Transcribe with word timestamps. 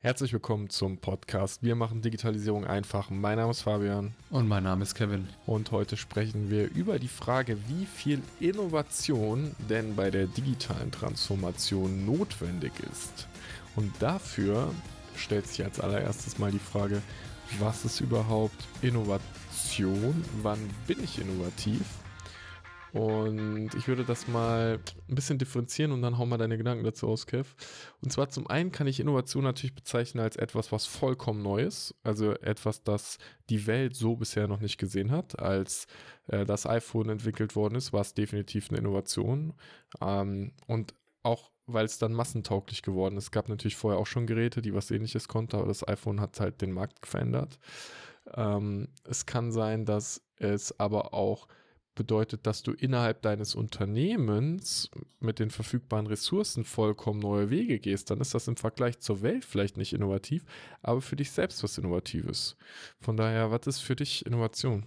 Herzlich 0.00 0.32
willkommen 0.32 0.70
zum 0.70 0.98
Podcast. 0.98 1.64
Wir 1.64 1.74
machen 1.74 2.02
Digitalisierung 2.02 2.64
einfach. 2.64 3.10
Mein 3.10 3.36
Name 3.36 3.50
ist 3.50 3.62
Fabian. 3.62 4.14
Und 4.30 4.46
mein 4.46 4.62
Name 4.62 4.84
ist 4.84 4.94
Kevin. 4.94 5.26
Und 5.44 5.72
heute 5.72 5.96
sprechen 5.96 6.50
wir 6.50 6.70
über 6.70 7.00
die 7.00 7.08
Frage, 7.08 7.58
wie 7.66 7.84
viel 7.84 8.22
Innovation 8.38 9.56
denn 9.68 9.96
bei 9.96 10.12
der 10.12 10.28
digitalen 10.28 10.92
Transformation 10.92 12.06
notwendig 12.06 12.70
ist. 12.92 13.26
Und 13.74 13.92
dafür 13.98 14.72
stellt 15.16 15.48
sich 15.48 15.64
als 15.64 15.80
allererstes 15.80 16.38
mal 16.38 16.52
die 16.52 16.60
Frage, 16.60 17.02
was 17.58 17.84
ist 17.84 18.00
überhaupt 18.00 18.68
Innovation? 18.82 20.24
Wann 20.42 20.60
bin 20.86 21.02
ich 21.02 21.18
innovativ? 21.18 21.82
Und 22.92 23.70
ich 23.74 23.88
würde 23.88 24.04
das 24.04 24.28
mal 24.28 24.78
ein 25.08 25.14
bisschen 25.14 25.38
differenzieren 25.38 25.92
und 25.92 26.02
dann 26.02 26.18
hau 26.18 26.26
mal 26.26 26.38
deine 26.38 26.56
Gedanken 26.56 26.84
dazu 26.84 27.08
aus, 27.08 27.26
Kev. 27.26 27.54
Und 28.00 28.12
zwar 28.12 28.28
zum 28.30 28.46
einen 28.46 28.72
kann 28.72 28.86
ich 28.86 29.00
Innovation 29.00 29.44
natürlich 29.44 29.74
bezeichnen 29.74 30.22
als 30.22 30.36
etwas, 30.36 30.72
was 30.72 30.86
vollkommen 30.86 31.42
neu 31.42 31.62
ist. 31.62 31.94
Also 32.02 32.32
etwas, 32.32 32.82
das 32.82 33.18
die 33.50 33.66
Welt 33.66 33.94
so 33.94 34.16
bisher 34.16 34.48
noch 34.48 34.60
nicht 34.60 34.78
gesehen 34.78 35.10
hat. 35.10 35.38
Als 35.38 35.86
äh, 36.28 36.44
das 36.44 36.66
iPhone 36.66 37.10
entwickelt 37.10 37.56
worden 37.56 37.74
ist, 37.74 37.92
war 37.92 38.00
es 38.00 38.14
definitiv 38.14 38.70
eine 38.70 38.78
Innovation. 38.78 39.54
Ähm, 40.00 40.52
und 40.66 40.94
auch 41.22 41.50
weil 41.68 41.84
es 41.84 41.98
dann 41.98 42.14
massentauglich 42.14 42.82
geworden 42.82 43.18
ist. 43.18 43.24
Es 43.24 43.30
gab 43.30 43.48
natürlich 43.48 43.76
vorher 43.76 44.00
auch 44.00 44.06
schon 44.06 44.26
Geräte, 44.26 44.62
die 44.62 44.74
was 44.74 44.90
ähnliches 44.90 45.28
konnten, 45.28 45.56
aber 45.56 45.66
das 45.66 45.86
iPhone 45.86 46.20
hat 46.20 46.40
halt 46.40 46.62
den 46.62 46.72
Markt 46.72 47.06
verändert. 47.06 47.58
Ähm, 48.34 48.88
es 49.04 49.26
kann 49.26 49.52
sein, 49.52 49.84
dass 49.84 50.22
es 50.36 50.78
aber 50.80 51.12
auch 51.12 51.46
bedeutet, 51.98 52.46
dass 52.46 52.62
du 52.62 52.72
innerhalb 52.72 53.20
deines 53.22 53.54
Unternehmens 53.54 54.88
mit 55.20 55.40
den 55.40 55.50
verfügbaren 55.50 56.06
Ressourcen 56.06 56.64
vollkommen 56.64 57.18
neue 57.18 57.50
Wege 57.50 57.80
gehst, 57.80 58.10
dann 58.10 58.20
ist 58.20 58.34
das 58.34 58.48
im 58.48 58.56
Vergleich 58.56 59.00
zur 59.00 59.20
Welt 59.20 59.44
vielleicht 59.44 59.76
nicht 59.76 59.92
innovativ, 59.92 60.44
aber 60.80 61.02
für 61.02 61.16
dich 61.16 61.32
selbst 61.32 61.62
was 61.62 61.76
Innovatives. 61.76 62.56
Von 63.00 63.16
daher, 63.16 63.50
was 63.50 63.66
ist 63.66 63.80
für 63.80 63.96
dich 63.96 64.24
Innovation? 64.24 64.86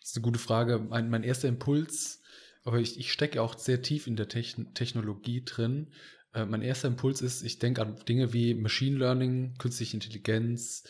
Das 0.00 0.10
ist 0.10 0.16
eine 0.16 0.22
gute 0.22 0.38
Frage. 0.38 0.78
Mein, 0.78 1.10
mein 1.10 1.24
erster 1.24 1.48
Impuls, 1.48 2.22
aber 2.64 2.78
ich, 2.78 2.98
ich 2.98 3.12
stecke 3.12 3.42
auch 3.42 3.58
sehr 3.58 3.82
tief 3.82 4.06
in 4.06 4.16
der 4.16 4.28
Techn 4.28 4.72
Technologie 4.74 5.44
drin. 5.44 5.88
Äh, 6.34 6.46
mein 6.46 6.62
erster 6.62 6.86
Impuls 6.88 7.20
ist, 7.20 7.42
ich 7.42 7.58
denke 7.58 7.82
an 7.82 7.96
Dinge 8.08 8.32
wie 8.32 8.54
Machine 8.54 8.96
Learning, 8.96 9.54
künstliche 9.58 9.96
Intelligenz, 9.96 10.84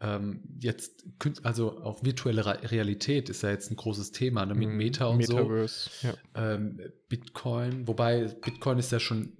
ähm, 0.00 0.42
jetzt, 0.60 1.04
also 1.42 1.82
auch 1.82 2.04
virtuelle 2.04 2.44
Realität 2.70 3.28
ist 3.28 3.42
ja 3.42 3.50
jetzt 3.50 3.70
ein 3.70 3.76
großes 3.76 4.12
Thema, 4.12 4.46
ne, 4.46 4.54
mit 4.54 4.68
mhm. 4.68 4.76
Meta 4.76 5.06
und 5.06 5.18
Metaverse, 5.18 5.90
so. 5.90 6.08
Ja. 6.08 6.14
Ähm, 6.34 6.80
Bitcoin, 7.08 7.88
wobei 7.88 8.24
Bitcoin 8.26 8.78
ist 8.78 8.92
ja 8.92 9.00
schon 9.00 9.32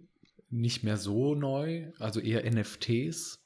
nicht 0.50 0.82
mehr 0.82 0.96
so 0.96 1.34
neu, 1.34 1.92
also 1.98 2.20
eher 2.20 2.50
NFTs 2.50 3.40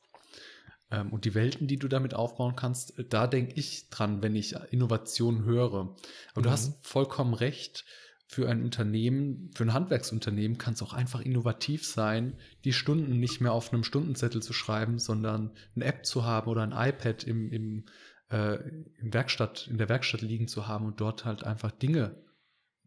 ähm, 0.90 1.12
und 1.12 1.24
die 1.24 1.34
Welten, 1.34 1.66
die 1.66 1.78
du 1.78 1.88
damit 1.88 2.14
aufbauen 2.14 2.56
kannst, 2.56 2.94
da 3.10 3.26
denke 3.26 3.54
ich 3.56 3.90
dran, 3.90 4.22
wenn 4.22 4.36
ich 4.36 4.54
Innovation 4.70 5.44
höre. 5.44 5.94
Aber 6.32 6.40
mhm. 6.40 6.42
du 6.42 6.50
hast 6.50 6.86
vollkommen 6.86 7.34
recht 7.34 7.84
für 8.32 8.48
ein 8.48 8.62
Unternehmen, 8.62 9.50
für 9.54 9.64
ein 9.64 9.74
Handwerksunternehmen 9.74 10.56
kann 10.56 10.72
es 10.72 10.80
auch 10.80 10.94
einfach 10.94 11.20
innovativ 11.20 11.86
sein, 11.86 12.38
die 12.64 12.72
Stunden 12.72 13.20
nicht 13.20 13.42
mehr 13.42 13.52
auf 13.52 13.74
einem 13.74 13.84
Stundenzettel 13.84 14.42
zu 14.42 14.54
schreiben, 14.54 14.98
sondern 14.98 15.50
eine 15.76 15.84
App 15.84 16.06
zu 16.06 16.24
haben 16.24 16.50
oder 16.50 16.62
ein 16.62 16.72
iPad 16.72 17.24
im, 17.24 17.52
im, 17.52 17.84
äh, 18.30 18.54
im 18.54 19.12
Werkstatt, 19.12 19.68
in 19.70 19.76
der 19.76 19.90
Werkstatt 19.90 20.22
liegen 20.22 20.48
zu 20.48 20.66
haben 20.66 20.86
und 20.86 20.98
dort 20.98 21.26
halt 21.26 21.44
einfach 21.44 21.72
Dinge 21.72 22.24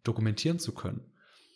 dokumentieren 0.03 0.57
zu 0.57 0.73
können. 0.73 1.13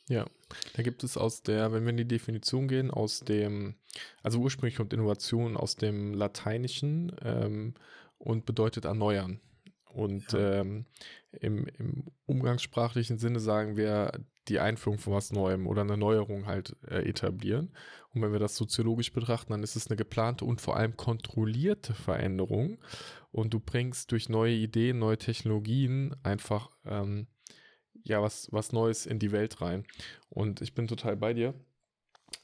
Ja, 0.07 0.27
da 0.75 0.83
gibt 0.83 1.03
es 1.03 1.17
aus 1.17 1.41
der, 1.41 1.71
wenn 1.71 1.83
wir 1.83 1.89
in 1.89 1.97
die 1.97 2.07
Definition 2.07 2.67
gehen, 2.67 2.91
aus 2.91 3.21
dem, 3.21 3.73
also 4.21 4.37
ursprünglich 4.37 4.75
kommt 4.75 4.93
Innovation 4.93 5.57
aus 5.57 5.77
dem 5.77 6.13
Lateinischen 6.13 7.15
ähm, 7.23 7.73
und 8.19 8.45
bedeutet 8.45 8.85
erneuern. 8.85 9.39
Und 9.89 10.31
ja. 10.33 10.61
ähm, 10.61 10.85
im, 11.31 11.67
im 11.77 12.03
umgangssprachlichen 12.25 13.17
Sinne 13.17 13.39
sagen 13.39 13.75
wir 13.75 14.11
die 14.47 14.59
Einführung 14.59 14.97
von 14.97 15.13
was 15.13 15.31
Neuem 15.31 15.67
oder 15.67 15.81
eine 15.81 15.97
Neuerung 15.97 16.45
halt 16.45 16.75
äh, 16.87 17.07
etablieren. 17.07 17.71
Und 18.13 18.21
wenn 18.21 18.31
wir 18.31 18.39
das 18.39 18.55
soziologisch 18.55 19.13
betrachten, 19.13 19.51
dann 19.51 19.63
ist 19.63 19.75
es 19.75 19.87
eine 19.87 19.97
geplante 19.97 20.45
und 20.45 20.61
vor 20.61 20.75
allem 20.75 20.97
kontrollierte 20.97 21.93
Veränderung. 21.93 22.79
Und 23.31 23.53
du 23.53 23.59
bringst 23.59 24.11
durch 24.11 24.29
neue 24.29 24.53
Ideen, 24.53 24.99
neue 24.99 25.17
Technologien 25.17 26.15
einfach 26.23 26.69
ähm, 26.85 27.27
ja 28.03 28.21
was, 28.21 28.47
was 28.51 28.71
Neues 28.71 29.05
in 29.05 29.19
die 29.19 29.31
Welt 29.31 29.61
rein. 29.61 29.83
Und 30.29 30.61
ich 30.61 30.73
bin 30.73 30.87
total 30.87 31.15
bei 31.15 31.33
dir. 31.33 31.53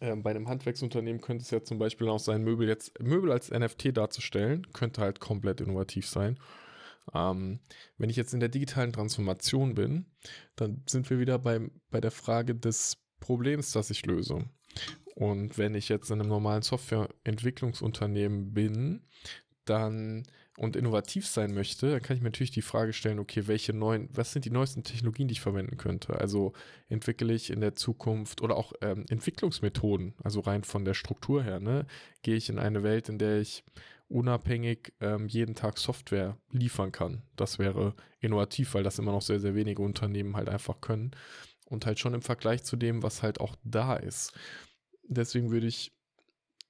Ähm, 0.02 0.24
bei 0.24 0.32
einem 0.32 0.48
Handwerksunternehmen 0.48 1.22
könnte 1.22 1.44
es 1.44 1.52
ja 1.52 1.64
zum 1.64 1.80
Beispiel 1.80 2.10
auch 2.10 2.20
sein, 2.20 2.44
Möbel 2.44 2.68
jetzt, 2.68 3.00
Möbel 3.02 3.32
als 3.32 3.52
NFT 3.52 3.96
darzustellen, 3.98 4.72
könnte 4.74 5.02
halt 5.02 5.20
komplett 5.20 5.62
innovativ 5.62 6.08
sein. 6.08 6.40
Ähm, 7.14 7.60
wenn 7.98 8.10
ich 8.10 8.16
jetzt 8.16 8.34
in 8.34 8.40
der 8.40 8.50
digitalen 8.50 8.94
Transformation 8.94 9.76
bin, 9.76 10.06
dann 10.56 10.84
sind 10.88 11.10
wir 11.10 11.20
wieder 11.20 11.40
bei, 11.40 11.60
bei 11.92 12.02
der 12.02 12.12
Frage 12.12 12.56
des 12.56 12.98
Problems, 13.20 13.72
das 13.72 13.90
ich 13.90 14.06
löse. 14.06 14.46
Und 15.16 15.58
wenn 15.58 15.76
ich 15.76 15.90
jetzt 15.90 16.12
in 16.12 16.20
einem 16.20 16.30
normalen 16.30 16.62
Softwareentwicklungsunternehmen 16.62 18.54
bin, 18.54 19.02
dann 19.66 20.24
und 20.58 20.76
innovativ 20.76 21.28
sein 21.28 21.54
möchte, 21.54 21.92
dann 21.92 22.02
kann 22.02 22.16
ich 22.16 22.24
mir 22.24 22.30
natürlich 22.30 22.52
die 22.52 22.62
Frage 22.62 22.94
stellen, 22.94 23.20
okay, 23.20 23.48
welche 23.48 23.74
neuen, 23.74 24.10
was 24.14 24.32
sind 24.32 24.46
die 24.46 24.52
neuesten 24.52 24.84
Technologien, 24.84 25.28
die 25.28 25.34
ich 25.34 25.42
verwenden 25.42 25.78
könnte? 25.78 26.18
Also 26.18 26.54
entwickle 26.88 27.34
ich 27.34 27.50
in 27.50 27.60
der 27.60 27.76
Zukunft 27.76 28.42
oder 28.42 28.56
auch 28.56 28.72
ähm, 28.82 29.06
Entwicklungsmethoden, 29.10 30.14
also 30.24 30.40
rein 30.40 30.64
von 30.64 30.86
der 30.86 30.94
Struktur 30.94 31.44
her, 31.44 31.60
ne, 31.60 31.86
gehe 32.22 32.36
ich 32.36 32.50
in 32.50 32.60
eine 32.60 32.84
Welt, 32.84 33.10
in 33.10 33.18
der 33.18 33.42
ich 33.42 33.64
unabhängig 34.08 34.94
ähm, 35.00 35.28
jeden 35.28 35.56
Tag 35.56 35.78
Software 35.78 36.38
liefern 36.52 36.92
kann. 36.92 37.24
Das 37.36 37.60
wäre 37.60 37.96
innovativ, 38.20 38.74
weil 38.74 38.84
das 38.84 39.00
immer 39.00 39.12
noch 39.12 39.22
sehr, 39.22 39.40
sehr 39.40 39.56
wenige 39.56 39.82
Unternehmen 39.82 40.36
halt 40.36 40.50
einfach 40.50 40.82
können. 40.82 41.12
Und 41.66 41.86
halt 41.86 42.00
schon 42.00 42.14
im 42.14 42.22
Vergleich 42.22 42.64
zu 42.64 42.76
dem, 42.76 43.02
was 43.02 43.24
halt 43.24 43.40
auch 43.40 43.56
da 43.64 43.96
ist. 43.96 44.34
Deswegen 45.08 45.50
würde 45.50 45.68
ich 45.68 45.92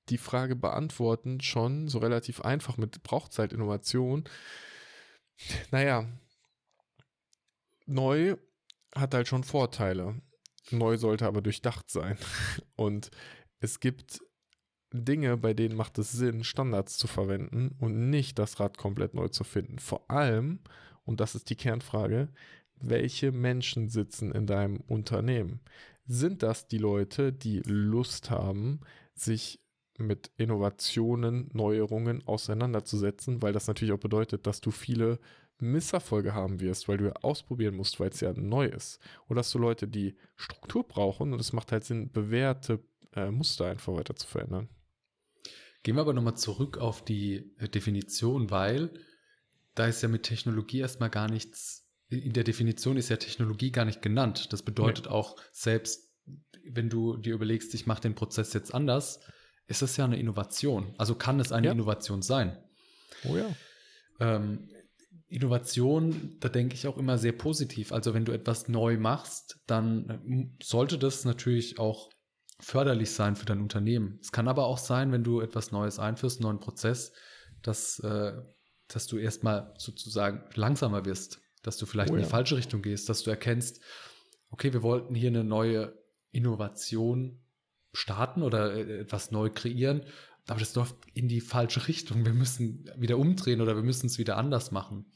die 0.10 0.18
Frage 0.18 0.56
beantworten, 0.56 1.42
schon 1.42 1.90
so 1.90 2.00
relativ 2.00 2.42
einfach 2.42 2.78
mit 2.78 3.04
Brauchtzeit 3.04 3.52
Innovation. 3.52 4.24
Naja, 5.72 6.08
neu 7.86 8.38
hat 8.94 9.14
halt 9.14 9.28
schon 9.28 9.44
Vorteile. 9.44 10.22
Neu 10.72 10.98
sollte 10.98 11.26
aber 11.26 11.42
durchdacht 11.42 11.90
sein. 11.90 12.18
Und 12.76 13.12
es 13.60 13.80
gibt 13.80 14.22
Dinge, 14.94 15.38
bei 15.38 15.54
denen 15.54 15.76
macht 15.76 15.98
es 15.98 16.12
Sinn, 16.12 16.44
Standards 16.44 16.98
zu 16.98 17.08
verwenden 17.08 17.76
und 17.80 18.10
nicht 18.10 18.40
das 18.40 18.60
Rad 18.60 18.78
komplett 18.78 19.14
neu 19.14 19.28
zu 19.28 19.44
finden. 19.44 19.80
Vor 19.80 20.10
allem, 20.10 20.60
und 21.04 21.20
das 21.20 21.36
ist 21.36 21.50
die 21.50 21.56
Kernfrage, 21.56 22.30
welche 22.78 23.32
Menschen 23.32 23.90
sitzen 23.90 24.32
in 24.32 24.48
deinem 24.48 24.82
Unternehmen? 24.88 25.62
Sind 26.08 26.44
das 26.44 26.68
die 26.68 26.78
Leute, 26.78 27.34
die 27.34 27.62
Lust 27.66 28.30
haben, 28.30 28.82
sich 29.16 29.60
mit 29.98 30.32
Innovationen, 30.38 31.50
Neuerungen 31.54 32.26
auseinanderzusetzen, 32.28 33.42
weil 33.42 33.54
das 33.54 33.68
natürlich 33.68 33.94
auch 33.94 34.00
bedeutet, 34.00 34.46
dass 34.46 34.62
du 34.62 34.72
viele 34.72 35.20
Misserfolge 35.60 36.34
haben 36.34 36.60
wirst, 36.60 36.88
weil 36.88 36.98
du 36.98 37.06
ja 37.06 37.14
ausprobieren 37.22 37.76
musst, 37.76 38.00
weil 38.00 38.10
es 38.10 38.20
ja 38.20 38.34
neu 38.34 38.66
ist. 38.66 39.00
Oder 39.30 39.40
hast 39.40 39.54
du 39.54 39.60
Leute, 39.60 39.88
die 39.88 40.16
Struktur 40.36 40.86
brauchen 40.86 41.32
und 41.34 41.40
es 41.40 41.54
macht 41.54 41.72
halt 41.72 41.86
Sinn, 41.86 42.12
bewährte 42.12 42.84
äh, 43.16 43.32
Muster 43.32 43.68
einfach 43.68 43.94
weiter 43.94 44.16
zu 44.16 44.28
verändern. 44.28 44.68
Gehen 45.86 45.98
wir 45.98 46.02
aber 46.02 46.14
nochmal 46.14 46.36
zurück 46.36 46.80
auf 46.80 47.06
die 47.06 47.54
äh, 47.60 47.70
Definition, 47.70 48.50
weil 48.50 48.90
da 49.76 49.86
ist 49.86 50.02
ja 50.02 50.10
mit 50.10 50.24
Technologie 50.24 50.80
erstmal 50.80 51.12
gar 51.12 51.30
nichts, 51.30 51.88
in 52.10 52.34
der 52.34 52.44
Definition 52.44 52.98
ist 52.98 53.10
ja 53.10 53.18
Technologie 53.18 53.72
gar 53.72 53.86
nicht 53.86 54.02
genannt. 54.02 54.52
Das 54.52 54.64
bedeutet 54.64 55.06
nee. 55.06 55.12
auch, 55.12 55.36
selbst 55.52 56.12
wenn 56.64 56.90
du 56.90 57.18
dir 57.18 57.36
überlegst, 57.36 57.72
ich 57.76 57.86
mache 57.86 58.02
den 58.02 58.16
Prozess 58.16 58.52
jetzt 58.54 58.74
anders, 58.74 59.20
ist 59.68 59.84
das 59.84 59.96
ja 59.96 60.06
eine 60.06 60.18
Innovation. 60.18 60.96
Also 60.98 61.14
kann 61.14 61.40
es 61.40 61.52
eine 61.52 61.68
ja. 61.68 61.74
Innovation 61.74 62.24
sein. 62.24 62.58
Oh 63.24 63.38
ja. 63.38 63.56
Ähm, 64.20 64.68
Innovation, 65.28 66.38
da 66.40 66.50
denke 66.50 66.74
ich 66.74 66.88
auch 66.88 66.98
immer 66.98 67.20
sehr 67.20 67.34
positiv. 67.34 67.92
Also 67.92 68.16
wenn 68.16 68.26
du 68.26 68.32
etwas 68.32 68.68
neu 68.70 68.98
machst, 68.98 69.60
dann 69.68 70.56
sollte 70.64 70.98
das 70.98 71.26
natürlich 71.26 71.78
auch 71.78 72.10
förderlich 72.60 73.12
sein 73.12 73.36
für 73.36 73.46
dein 73.46 73.62
Unternehmen. 73.62 74.20
Es 74.22 74.32
kann 74.32 74.48
aber 74.48 74.66
auch 74.66 74.78
sein, 74.78 75.12
wenn 75.12 75.24
du 75.24 75.42
etwas 75.42 75.72
Neues 75.72 76.00
einführst, 76.00 76.40
einen 76.40 76.48
neuen 76.48 76.60
Prozess, 76.60 77.12
dass, 77.62 78.00
äh, 78.00 78.34
dass 78.88 79.08
du 79.08 79.18
erstmal 79.18 79.74
sozusagen 79.78 80.44
langsamer 80.56 81.06
wirst, 81.06 81.42
dass 81.64 81.78
du 81.78 81.86
vielleicht 81.86 82.12
oh 82.12 82.16
ja. 82.16 82.20
in 82.20 82.26
die 82.26 82.30
falsche 82.30 82.58
Richtung 82.58 82.82
gehst, 82.82 83.10
dass 83.10 83.24
du 83.24 83.30
erkennst, 83.30 83.82
okay, 84.52 84.72
wir 84.72 84.84
wollten 84.84 85.16
hier 85.16 85.30
eine 85.30 85.44
neue 85.44 85.98
Innovation 86.32 87.42
starten 87.94 88.44
oder 88.44 88.74
äh, 88.74 89.00
etwas 89.02 89.32
neu 89.32 89.50
kreieren, 89.50 90.06
aber 90.48 90.60
das 90.60 90.76
läuft 90.76 90.96
in 91.14 91.28
die 91.28 91.42
falsche 91.42 91.88
Richtung. 91.88 92.26
Wir 92.26 92.34
müssen 92.34 92.90
wieder 92.98 93.18
umdrehen 93.18 93.62
oder 93.62 93.76
wir 93.76 93.84
müssen 93.84 94.08
es 94.08 94.18
wieder 94.18 94.38
anders 94.38 94.72
machen. 94.72 95.12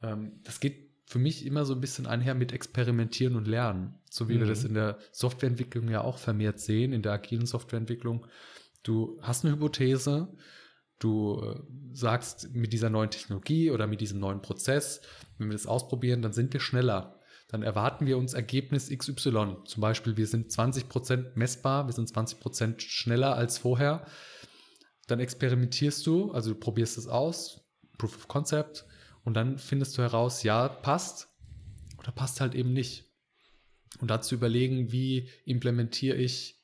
Ähm, 0.00 0.40
das 0.44 0.60
geht 0.60 0.87
für 1.08 1.18
mich 1.18 1.46
immer 1.46 1.64
so 1.64 1.74
ein 1.74 1.80
bisschen 1.80 2.06
einher 2.06 2.34
mit 2.34 2.52
Experimentieren 2.52 3.36
und 3.36 3.48
Lernen, 3.48 3.98
so 4.10 4.28
wie 4.28 4.34
mhm. 4.34 4.40
wir 4.40 4.46
das 4.46 4.64
in 4.64 4.74
der 4.74 4.98
Softwareentwicklung 5.12 5.88
ja 5.88 6.02
auch 6.02 6.18
vermehrt 6.18 6.60
sehen, 6.60 6.92
in 6.92 7.02
der 7.02 7.12
agilen 7.12 7.46
Softwareentwicklung, 7.46 8.26
Du 8.82 9.18
hast 9.20 9.44
eine 9.44 9.54
Hypothese, 9.54 10.28
du 10.98 11.42
äh, 11.42 11.60
sagst 11.92 12.54
mit 12.54 12.72
dieser 12.72 12.90
neuen 12.90 13.10
Technologie 13.10 13.70
oder 13.70 13.86
mit 13.86 14.00
diesem 14.00 14.20
neuen 14.20 14.42
Prozess, 14.42 15.00
wenn 15.36 15.48
wir 15.48 15.52
das 15.52 15.66
ausprobieren, 15.66 16.22
dann 16.22 16.32
sind 16.32 16.52
wir 16.52 16.60
schneller. 16.60 17.20
Dann 17.48 17.62
erwarten 17.62 18.06
wir 18.06 18.18
uns 18.18 18.34
Ergebnis 18.34 18.88
XY. 18.88 19.56
Zum 19.64 19.80
Beispiel, 19.80 20.16
wir 20.16 20.26
sind 20.26 20.50
20% 20.50 21.32
messbar, 21.34 21.86
wir 21.86 21.92
sind 21.92 22.10
20% 22.10 22.80
schneller 22.80 23.34
als 23.34 23.58
vorher. 23.58 24.06
Dann 25.06 25.20
experimentierst 25.20 26.06
du, 26.06 26.32
also 26.32 26.52
du 26.52 26.58
probierst 26.58 26.98
es 26.98 27.08
aus, 27.08 27.62
Proof 27.96 28.16
of 28.16 28.28
Concept, 28.28 28.84
und 29.24 29.34
dann 29.34 29.58
findest 29.58 29.96
du 29.98 30.02
heraus, 30.02 30.42
ja, 30.42 30.68
passt 30.68 31.28
oder 31.98 32.12
passt 32.12 32.40
halt 32.40 32.54
eben 32.54 32.72
nicht. 32.72 33.04
Und 34.00 34.10
dazu 34.10 34.34
überlegen, 34.34 34.92
wie 34.92 35.28
implementiere 35.44 36.16
ich 36.16 36.56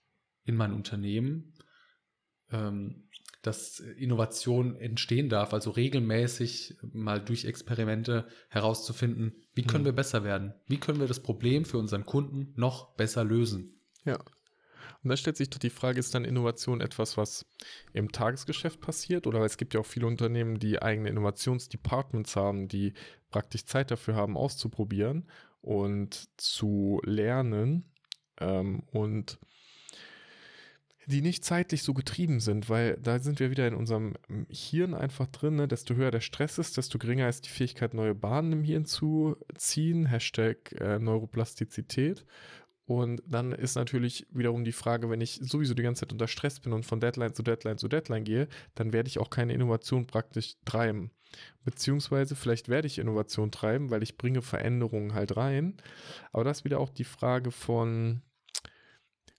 in 0.45 0.57
mein 0.57 0.73
Unternehmen, 0.73 1.55
ähm, 2.51 3.09
dass 3.43 3.81
Innovation 3.81 4.77
entstehen 4.77 5.29
darf, 5.29 5.53
also 5.53 5.71
regelmäßig 5.71 6.77
mal 6.93 7.23
durch 7.23 7.45
Experimente 7.45 8.27
herauszufinden, 8.49 9.35
wie 9.55 9.65
können 9.65 9.83
mhm. 9.83 9.89
wir 9.89 9.93
besser 9.93 10.25
werden? 10.25 10.55
Wie 10.67 10.79
können 10.79 11.01
wir 11.01 11.09
das 11.09 11.21
Problem 11.21 11.65
für 11.65 11.79
unseren 11.79 12.07
Kunden 12.07 12.55
noch 12.57 12.95
besser 12.95 13.25
lösen? 13.25 13.81
Ja. 14.05 14.19
Und 15.05 15.11
da 15.11 15.17
stellt 15.17 15.37
sich 15.37 15.51
doch 15.51 15.59
die 15.59 15.71
Frage, 15.71 16.01
ist 16.01 16.15
dann 16.15 16.25
Innovation 16.25 16.81
etwas, 16.81 17.17
was 17.17 17.47
im 17.93 18.11
Tagesgeschäft 18.11 18.81
passiert? 18.81 19.27
Oder 19.27 19.41
es 19.41 19.57
gibt 19.57 19.75
ja 19.75 19.81
auch 19.81 19.87
viele 19.87 20.07
Unternehmen, 20.07 20.59
die 20.59 20.81
eigene 20.81 21.11
Innovationsdepartments 21.11 22.37
haben, 22.37 22.69
die 22.69 22.95
praktisch 23.31 23.67
Zeit 23.67 23.91
dafür 23.91 24.17
haben, 24.17 24.37
auszuprobieren 24.37 25.29
und 25.61 26.29
zu 26.39 27.01
lernen. 27.05 27.93
Ähm, 28.41 28.83
und 28.91 29.39
die 31.07 31.21
nicht 31.21 31.45
zeitlich 31.45 31.83
so 31.83 31.93
getrieben 31.93 32.41
sind, 32.41 32.69
weil 32.69 32.97
da 33.03 33.19
sind 33.19 33.41
wir 33.41 33.51
wieder 33.51 33.69
in 33.69 33.75
unserem 33.75 34.15
Hirn 34.49 34.95
einfach 34.95 35.27
drin. 35.27 35.57
Ne? 35.57 35.69
Desto 35.69 35.95
höher 35.95 36.11
der 36.11 36.21
Stress 36.21 36.59
ist, 36.59 36.77
desto 36.77 36.99
geringer 36.99 37.29
ist 37.29 37.45
die 37.45 37.51
Fähigkeit, 37.51 37.95
neue 37.95 38.15
Bahnen 38.15 38.53
im 38.53 38.65
Hirn 38.65 38.87
zu 38.87 39.37
ziehen. 39.57 40.07
Hashtag 40.07 40.73
äh, 40.81 40.99
Neuroplastizität. 40.99 42.25
Und 42.87 43.23
dann 43.27 43.53
ist 43.53 43.77
natürlich 43.77 44.27
wiederum 44.31 44.65
die 44.65 44.73
Frage, 44.73 45.09
wenn 45.09 45.23
ich 45.23 45.41
sowieso 45.43 45.73
die 45.73 45.83
ganze 45.83 46.01
Zeit 46.01 46.13
unter 46.13 46.29
Stress 46.29 46.61
bin 46.61 46.73
und 46.75 46.85
von 46.85 47.01
Deadline 47.01 47.35
zu 47.35 47.43
Deadline 47.43 47.79
zu 47.79 47.89
Deadline 47.89 48.25
gehe, 48.25 48.49
dann 48.75 48.93
werde 48.93 49.09
ich 49.09 49.19
auch 49.19 49.31
keine 49.31 49.55
Innovation 49.55 50.07
praktisch 50.07 50.57
treiben. 50.67 51.11
Beziehungsweise 51.65 52.37
vielleicht 52.37 52.69
werde 52.69 52.87
ich 52.87 52.99
Innovation 52.99 53.51
treiben, 53.51 53.91
weil 53.91 54.03
ich 54.03 54.19
bringe 54.19 54.43
Veränderungen 54.43 55.15
halt 55.15 55.37
rein. 55.37 55.77
Aber 56.33 56.45
das 56.45 56.59
ist 56.59 56.65
wieder 56.65 56.79
auch 56.79 56.91
die 56.91 57.05
Frage 57.05 57.51
von, 57.51 58.23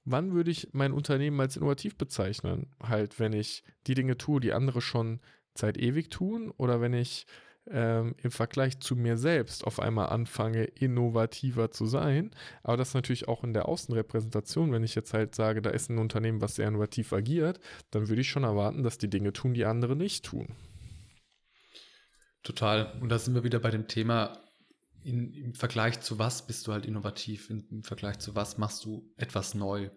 wann 0.06 0.34
würde 0.34 0.52
ich 0.52 0.70
mein 0.72 0.92
Unternehmen 0.92 1.40
als 1.40 1.56
innovativ 1.56 1.98
bezeichnen? 1.98 2.72
Halt, 2.82 3.20
wenn 3.20 3.34
ich 3.34 3.64
die 3.86 3.94
Dinge 3.94 4.18
tue, 4.18 4.42
die 4.42 4.54
andere 4.54 4.82
schon 4.82 5.20
seit 5.54 5.78
ewig 5.78 6.10
tun 6.10 6.52
oder 6.52 6.82
wenn 6.82 6.94
ich 6.94 7.28
ähm, 7.72 8.16
im 8.22 8.32
Vergleich 8.32 8.80
zu 8.80 8.96
mir 8.96 9.18
selbst 9.18 9.66
auf 9.66 9.80
einmal 9.80 10.10
anfange, 10.10 10.66
innovativer 10.66 11.72
zu 11.72 11.86
sein. 11.86 12.32
Aber 12.64 12.78
das 12.78 12.94
natürlich 12.94 13.28
auch 13.28 13.44
in 13.44 13.54
der 13.54 13.68
Außenrepräsentation, 13.68 14.72
wenn 14.72 14.84
ich 14.84 14.96
jetzt 14.96 15.14
halt 15.14 15.36
sage, 15.36 15.62
da 15.62 15.72
ist 15.72 15.90
ein 15.90 15.98
Unternehmen, 15.98 16.42
was 16.42 16.56
sehr 16.56 16.68
innovativ 16.68 17.14
agiert, 17.14 17.60
dann 17.92 18.08
würde 18.08 18.22
ich 18.22 18.30
schon 18.30 18.44
erwarten, 18.44 18.84
dass 18.84 18.98
die 18.98 19.10
Dinge 19.10 19.34
tun, 19.34 19.54
die 19.54 19.66
andere 19.66 19.96
nicht 19.96 20.26
tun. 20.26 20.50
Total. 22.44 23.00
Und 23.02 23.10
da 23.10 23.18
sind 23.18 23.34
wir 23.34 23.44
wieder 23.44 23.60
bei 23.60 23.72
dem 23.72 23.88
Thema, 23.88 24.40
in, 25.04 25.34
im 25.34 25.54
Vergleich 25.54 26.02
zu 26.02 26.20
was 26.20 26.46
bist 26.46 26.68
du 26.68 26.74
halt 26.74 26.86
innovativ, 26.86 27.50
in, 27.50 27.68
im 27.70 27.84
Vergleich 27.84 28.20
zu 28.20 28.36
was 28.36 28.58
machst 28.58 28.86
du 28.86 29.12
etwas 29.18 29.54
neu. 29.54 29.90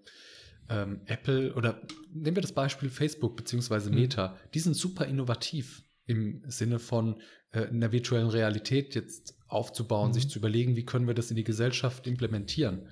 Ähm, 0.71 1.01
Apple 1.07 1.55
oder 1.55 1.81
nehmen 2.13 2.37
wir 2.37 2.43
das 2.43 2.53
Beispiel 2.53 2.91
Facebook 2.91 3.37
beziehungsweise 3.37 3.91
mhm. 3.91 3.97
Meta, 3.97 4.29
mhm. 4.29 4.51
die 4.55 4.61
sind 4.61 4.75
super 4.75 5.07
innovativ 5.07 5.83
im 6.09 6.43
Sinne 6.47 6.79
von 6.79 7.21
äh, 7.53 7.67
einer 7.67 7.93
virtuellen 7.93 8.29
Realität 8.29 8.95
jetzt 8.95 9.37
aufzubauen, 9.47 10.09
mhm. 10.09 10.15
sich 10.15 10.29
zu 10.29 10.39
überlegen, 10.39 10.75
wie 10.75 10.85
können 10.85 11.07
wir 11.07 11.15
das 11.15 11.31
in 11.31 11.37
die 11.37 11.45
Gesellschaft 11.45 12.07
implementieren. 12.07 12.89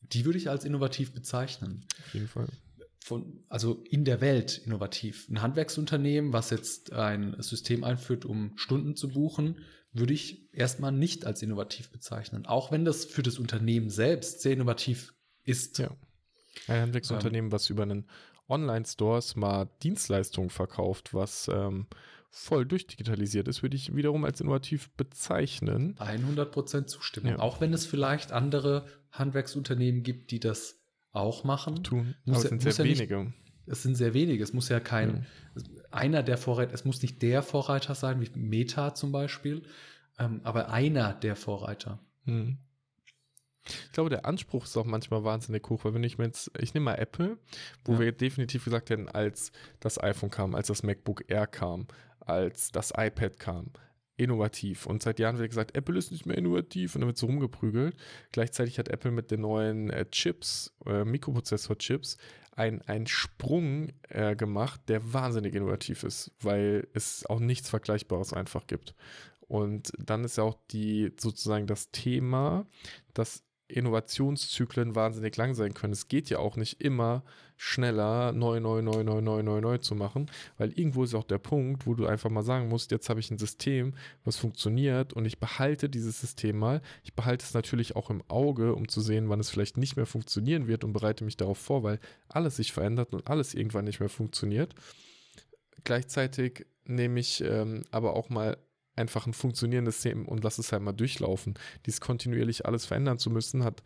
Die 0.00 0.24
würde 0.24 0.38
ich 0.38 0.48
als 0.48 0.64
innovativ 0.64 1.12
bezeichnen. 1.12 1.84
Auf 2.06 2.14
jeden 2.14 2.28
Fall. 2.28 2.46
Von, 3.04 3.44
also 3.48 3.84
in 3.90 4.04
der 4.04 4.20
Welt 4.20 4.58
innovativ. 4.58 5.28
Ein 5.28 5.42
Handwerksunternehmen, 5.42 6.32
was 6.32 6.50
jetzt 6.50 6.92
ein 6.92 7.36
System 7.40 7.84
einführt, 7.84 8.24
um 8.24 8.56
Stunden 8.56 8.96
zu 8.96 9.08
buchen, 9.08 9.60
würde 9.92 10.14
ich 10.14 10.52
erstmal 10.52 10.92
nicht 10.92 11.24
als 11.24 11.42
innovativ 11.42 11.90
bezeichnen. 11.90 12.46
Auch 12.46 12.70
wenn 12.70 12.84
das 12.84 13.04
für 13.04 13.22
das 13.22 13.38
Unternehmen 13.38 13.90
selbst 13.90 14.40
sehr 14.40 14.52
innovativ 14.52 15.14
ist. 15.44 15.78
Ja. 15.78 15.96
Ein 16.68 16.82
Handwerksunternehmen, 16.82 17.48
ähm, 17.48 17.52
was 17.52 17.70
über 17.70 17.82
einen 17.82 18.08
Online-Store 18.48 19.22
Smart 19.22 19.82
Dienstleistungen 19.82 20.50
verkauft, 20.50 21.14
was 21.14 21.48
ähm, 21.52 21.86
voll 22.36 22.66
durchdigitalisiert 22.66 23.48
ist, 23.48 23.62
würde 23.62 23.76
ich 23.76 23.96
wiederum 23.96 24.24
als 24.24 24.40
innovativ 24.40 24.90
bezeichnen. 24.90 25.96
100% 25.98 26.84
zustimmen. 26.84 27.28
Ja. 27.28 27.38
Auch 27.38 27.60
wenn 27.62 27.72
es 27.72 27.86
vielleicht 27.86 28.30
andere 28.30 28.86
Handwerksunternehmen 29.10 30.02
gibt, 30.02 30.30
die 30.30 30.38
das 30.38 30.78
auch 31.12 31.44
machen. 31.44 31.82
Tun, 31.82 32.14
muss 32.26 32.36
aber 32.36 32.44
es 32.44 32.48
sind 32.50 32.62
sehr 32.62 32.84
ja 32.84 32.92
wenige. 32.92 33.24
Nicht, 33.24 33.34
es 33.66 33.82
sind 33.82 33.94
sehr 33.94 34.12
wenige. 34.12 34.44
Es 34.44 34.52
muss 34.52 34.68
ja 34.68 34.80
kein, 34.80 35.26
einer 35.90 36.22
der 36.22 36.36
Vorreiter, 36.36 36.74
es 36.74 36.84
muss 36.84 37.00
nicht 37.00 37.22
der 37.22 37.42
Vorreiter 37.42 37.94
sein, 37.94 38.20
wie 38.20 38.28
Meta 38.38 38.94
zum 38.94 39.12
Beispiel, 39.12 39.62
ähm, 40.18 40.42
aber 40.44 40.70
einer 40.70 41.14
der 41.14 41.36
Vorreiter. 41.36 41.98
Hm. 42.24 42.58
Ich 43.64 43.92
glaube, 43.92 44.10
der 44.10 44.26
Anspruch 44.26 44.64
ist 44.64 44.76
auch 44.76 44.84
manchmal 44.84 45.24
wahnsinnig 45.24 45.68
hoch, 45.68 45.84
weil 45.84 45.94
wenn 45.94 46.04
ich 46.04 46.18
mir 46.18 46.26
jetzt, 46.26 46.52
ich 46.60 46.74
nehme 46.74 46.84
mal 46.84 46.96
Apple, 46.96 47.38
wo 47.84 47.94
ja. 47.94 48.00
wir 48.00 48.12
definitiv 48.12 48.64
gesagt 48.64 48.90
hätten, 48.90 49.08
als 49.08 49.50
das 49.80 50.00
iPhone 50.00 50.30
kam, 50.30 50.54
als 50.54 50.68
das 50.68 50.82
MacBook 50.84 51.24
Air 51.28 51.48
kam, 51.48 51.88
als 52.26 52.70
das 52.70 52.92
iPad 52.96 53.38
kam, 53.38 53.70
innovativ. 54.16 54.86
Und 54.86 55.02
seit 55.02 55.18
Jahren 55.18 55.38
wird 55.38 55.50
gesagt, 55.50 55.76
Apple 55.76 55.98
ist 55.98 56.10
nicht 56.10 56.26
mehr 56.26 56.36
innovativ 56.36 56.94
und 56.94 57.06
wird 57.06 57.16
so 57.16 57.26
rumgeprügelt. 57.26 57.96
Gleichzeitig 58.32 58.78
hat 58.78 58.88
Apple 58.88 59.10
mit 59.10 59.30
den 59.30 59.40
neuen 59.40 59.90
äh, 59.90 60.06
Chips, 60.10 60.74
äh, 60.86 61.04
Mikroprozessor-Chips, 61.04 62.16
einen 62.56 63.06
Sprung 63.06 63.92
äh, 64.08 64.34
gemacht, 64.34 64.80
der 64.88 65.12
wahnsinnig 65.12 65.54
innovativ 65.54 66.04
ist, 66.04 66.32
weil 66.40 66.88
es 66.94 67.26
auch 67.26 67.38
nichts 67.38 67.68
Vergleichbares 67.68 68.32
einfach 68.32 68.66
gibt. 68.66 68.94
Und 69.40 69.92
dann 69.98 70.24
ist 70.24 70.38
ja 70.38 70.44
auch 70.44 70.56
die 70.70 71.12
sozusagen 71.18 71.66
das 71.66 71.90
Thema, 71.90 72.66
dass 73.12 73.44
Innovationszyklen 73.68 74.94
wahnsinnig 74.94 75.36
lang 75.36 75.54
sein 75.54 75.74
können. 75.74 75.92
Es 75.92 76.08
geht 76.08 76.30
ja 76.30 76.38
auch 76.38 76.56
nicht 76.56 76.80
immer 76.80 77.24
schneller, 77.56 78.32
neu, 78.32 78.60
neu, 78.60 78.82
neu, 78.82 79.02
neu, 79.02 79.20
neu, 79.20 79.42
neu, 79.42 79.60
neu 79.60 79.78
zu 79.78 79.94
machen, 79.94 80.30
weil 80.58 80.72
irgendwo 80.72 81.04
ist 81.04 81.14
auch 81.14 81.24
der 81.24 81.38
Punkt, 81.38 81.86
wo 81.86 81.94
du 81.94 82.06
einfach 82.06 82.30
mal 82.30 82.42
sagen 82.42 82.68
musst, 82.68 82.90
jetzt 82.90 83.08
habe 83.08 83.20
ich 83.20 83.30
ein 83.30 83.38
System, 83.38 83.94
was 84.24 84.36
funktioniert 84.36 85.14
und 85.14 85.24
ich 85.24 85.40
behalte 85.40 85.88
dieses 85.88 86.20
System 86.20 86.58
mal. 86.58 86.82
Ich 87.02 87.14
behalte 87.14 87.44
es 87.44 87.54
natürlich 87.54 87.96
auch 87.96 88.10
im 88.10 88.22
Auge, 88.28 88.74
um 88.74 88.88
zu 88.88 89.00
sehen, 89.00 89.28
wann 89.28 89.40
es 89.40 89.50
vielleicht 89.50 89.78
nicht 89.78 89.96
mehr 89.96 90.06
funktionieren 90.06 90.68
wird 90.68 90.84
und 90.84 90.92
bereite 90.92 91.24
mich 91.24 91.36
darauf 91.36 91.58
vor, 91.58 91.82
weil 91.82 91.98
alles 92.28 92.56
sich 92.56 92.72
verändert 92.72 93.14
und 93.14 93.28
alles 93.28 93.54
irgendwann 93.54 93.86
nicht 93.86 94.00
mehr 94.00 94.10
funktioniert. 94.10 94.74
Gleichzeitig 95.84 96.66
nehme 96.84 97.20
ich 97.20 97.42
ähm, 97.42 97.84
aber 97.90 98.14
auch 98.14 98.28
mal 98.28 98.58
einfach 98.96 99.26
ein 99.26 99.32
funktionierendes 99.32 99.96
System 99.96 100.26
und 100.26 100.42
lass 100.42 100.58
es 100.58 100.72
halt 100.72 100.82
mal 100.82 100.92
durchlaufen. 100.92 101.54
Dies 101.84 102.00
kontinuierlich 102.00 102.66
alles 102.66 102.86
verändern 102.86 103.18
zu 103.18 103.30
müssen, 103.30 103.64
hat 103.64 103.82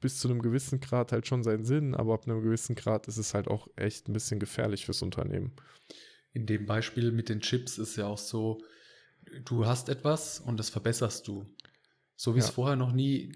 bis 0.00 0.18
zu 0.18 0.28
einem 0.28 0.40
gewissen 0.40 0.80
Grad 0.80 1.12
halt 1.12 1.26
schon 1.26 1.42
seinen 1.42 1.64
Sinn, 1.64 1.94
aber 1.94 2.14
ab 2.14 2.26
einem 2.26 2.42
gewissen 2.42 2.74
Grad 2.74 3.06
ist 3.06 3.18
es 3.18 3.34
halt 3.34 3.48
auch 3.48 3.68
echt 3.76 4.08
ein 4.08 4.14
bisschen 4.14 4.40
gefährlich 4.40 4.86
fürs 4.86 5.02
Unternehmen. 5.02 5.52
In 6.32 6.46
dem 6.46 6.66
Beispiel 6.66 7.12
mit 7.12 7.28
den 7.28 7.40
Chips 7.40 7.76
ist 7.76 7.96
ja 7.96 8.06
auch 8.06 8.18
so, 8.18 8.62
du 9.44 9.66
hast 9.66 9.88
etwas 9.88 10.40
und 10.40 10.58
das 10.58 10.70
verbesserst 10.70 11.28
du. 11.28 11.44
So 12.16 12.34
wie 12.34 12.38
ja. 12.38 12.44
es 12.44 12.50
vorher 12.50 12.76
noch 12.76 12.92
nie, 12.92 13.32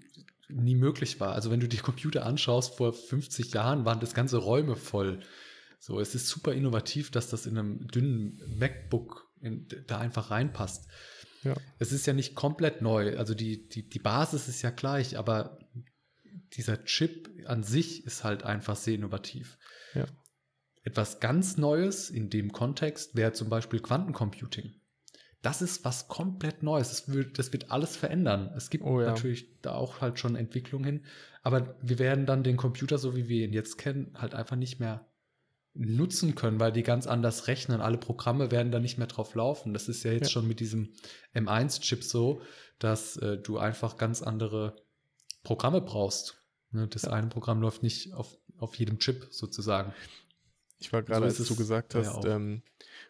nie 0.49 0.75
möglich 0.75 1.19
war. 1.19 1.33
Also 1.33 1.51
wenn 1.51 1.59
du 1.59 1.67
die 1.67 1.77
Computer 1.77 2.25
anschaust, 2.25 2.75
vor 2.75 2.93
50 2.93 3.53
Jahren 3.53 3.85
waren 3.85 3.99
das 3.99 4.13
ganze 4.13 4.37
Räume 4.37 4.75
voll. 4.75 5.19
So, 5.79 5.99
es 5.99 6.15
ist 6.15 6.27
super 6.27 6.53
innovativ, 6.53 7.11
dass 7.11 7.29
das 7.29 7.45
in 7.45 7.57
einem 7.57 7.87
dünnen 7.87 8.41
MacBook 8.57 9.24
in, 9.41 9.67
da 9.87 9.99
einfach 9.99 10.31
reinpasst. 10.31 10.87
Ja. 11.43 11.55
Es 11.79 11.91
ist 11.91 12.07
ja 12.07 12.13
nicht 12.13 12.35
komplett 12.35 12.81
neu. 12.81 13.17
Also 13.17 13.35
die, 13.35 13.67
die, 13.69 13.87
die 13.87 13.99
Basis 13.99 14.47
ist 14.47 14.61
ja 14.61 14.71
gleich, 14.71 15.17
aber 15.17 15.59
dieser 16.53 16.83
Chip 16.85 17.29
an 17.45 17.63
sich 17.63 18.05
ist 18.05 18.23
halt 18.23 18.43
einfach 18.43 18.75
sehr 18.75 18.95
innovativ. 18.95 19.57
Ja. 19.93 20.05
Etwas 20.83 21.19
ganz 21.19 21.57
Neues 21.57 22.09
in 22.09 22.29
dem 22.29 22.51
Kontext 22.51 23.15
wäre 23.15 23.33
zum 23.33 23.49
Beispiel 23.49 23.79
Quantencomputing. 23.79 24.75
Das 25.41 25.61
ist 25.61 25.85
was 25.85 26.07
komplett 26.07 26.63
Neues. 26.63 26.89
Das 26.89 27.13
wird, 27.13 27.37
das 27.37 27.53
wird 27.53 27.71
alles 27.71 27.95
verändern. 27.95 28.51
Es 28.55 28.69
gibt 28.69 28.83
oh 28.83 28.99
ja. 28.99 29.07
natürlich 29.07 29.61
da 29.61 29.73
auch 29.73 30.01
halt 30.01 30.19
schon 30.19 30.35
Entwicklungen 30.35 30.85
hin, 30.85 31.05
aber 31.43 31.77
wir 31.81 31.99
werden 31.99 32.25
dann 32.25 32.43
den 32.43 32.57
Computer, 32.57 32.97
so 32.97 33.15
wie 33.15 33.27
wir 33.27 33.45
ihn 33.45 33.53
jetzt 33.53 33.77
kennen, 33.77 34.11
halt 34.15 34.33
einfach 34.33 34.55
nicht 34.55 34.79
mehr 34.79 35.07
nutzen 35.75 36.35
können, 36.35 36.59
weil 36.59 36.71
die 36.71 36.83
ganz 36.83 37.05
anders 37.05 37.47
rechnen. 37.47 37.81
Alle 37.81 37.97
Programme 37.97 38.49
werden 38.49 38.71
da 38.71 38.79
nicht 38.79 38.97
mehr 38.97 39.07
drauf 39.07 39.35
laufen. 39.35 39.73
Das 39.73 39.89
ist 39.89 40.03
ja 40.03 40.11
jetzt 40.11 40.23
ja. 40.23 40.29
schon 40.29 40.47
mit 40.47 40.59
diesem 40.59 40.93
M1-Chip 41.35 42.03
so, 42.03 42.41
dass 42.79 43.17
äh, 43.17 43.37
du 43.37 43.57
einfach 43.57 43.97
ganz 43.97 44.21
andere 44.21 44.75
Programme 45.43 45.81
brauchst. 45.81 46.41
Ne? 46.71 46.87
Das 46.87 47.03
ja. 47.03 47.11
eine 47.11 47.27
Programm 47.27 47.61
läuft 47.61 47.83
nicht 47.83 48.13
auf, 48.13 48.37
auf 48.57 48.75
jedem 48.75 48.99
Chip 48.99 49.27
sozusagen. 49.31 49.93
Ich 50.85 50.93
war 50.93 51.03
gerade, 51.03 51.29
so 51.31 51.39
als 51.39 51.47
du 51.47 51.55
gesagt 51.55 51.95
hast, 51.95 52.23
ja 52.23 52.35
ähm, 52.35 52.61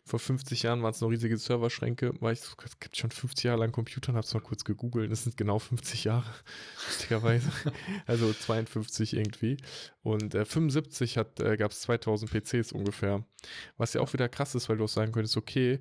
vor 0.04 0.20
50 0.20 0.64
Jahren 0.64 0.84
waren 0.84 0.92
es 0.92 1.02
noch 1.02 1.10
riesige 1.10 1.38
Serverschränke, 1.38 2.14
war 2.22 2.32
ich 2.32 2.42
so, 2.42 2.54
es 2.64 2.80
gibt 2.80 2.96
schon 2.96 3.12
50 3.12 3.46
Jahre 3.46 3.60
lang 3.60 3.72
Computer 3.72 4.10
und 4.10 4.16
habe 4.16 4.26
es 4.26 4.34
mal 4.34 4.40
kurz 4.40 4.64
gegoogelt. 4.64 5.12
Das 5.12 5.24
sind 5.24 5.38
genau 5.38 5.60
50 5.60 6.04
Jahre, 6.06 6.30
lustigerweise. 6.88 7.52
also 8.06 8.32
52 8.32 9.16
irgendwie. 9.16 9.58
Und 10.04 10.36
äh, 10.36 10.46
75 10.46 11.18
äh, 11.18 11.58
gab 11.58 11.72
es 11.72 11.82
2000 11.82 12.32
PCs 12.32 12.72
ungefähr. 12.72 13.26
Was 13.78 13.94
ja 13.94 14.02
auch 14.02 14.14
wieder 14.14 14.30
krass 14.30 14.56
ist, 14.56 14.70
weil 14.70 14.78
du 14.78 14.86
auch 14.86 14.90
sagen 14.90 15.12
könntest, 15.12 15.38
okay, 15.38 15.80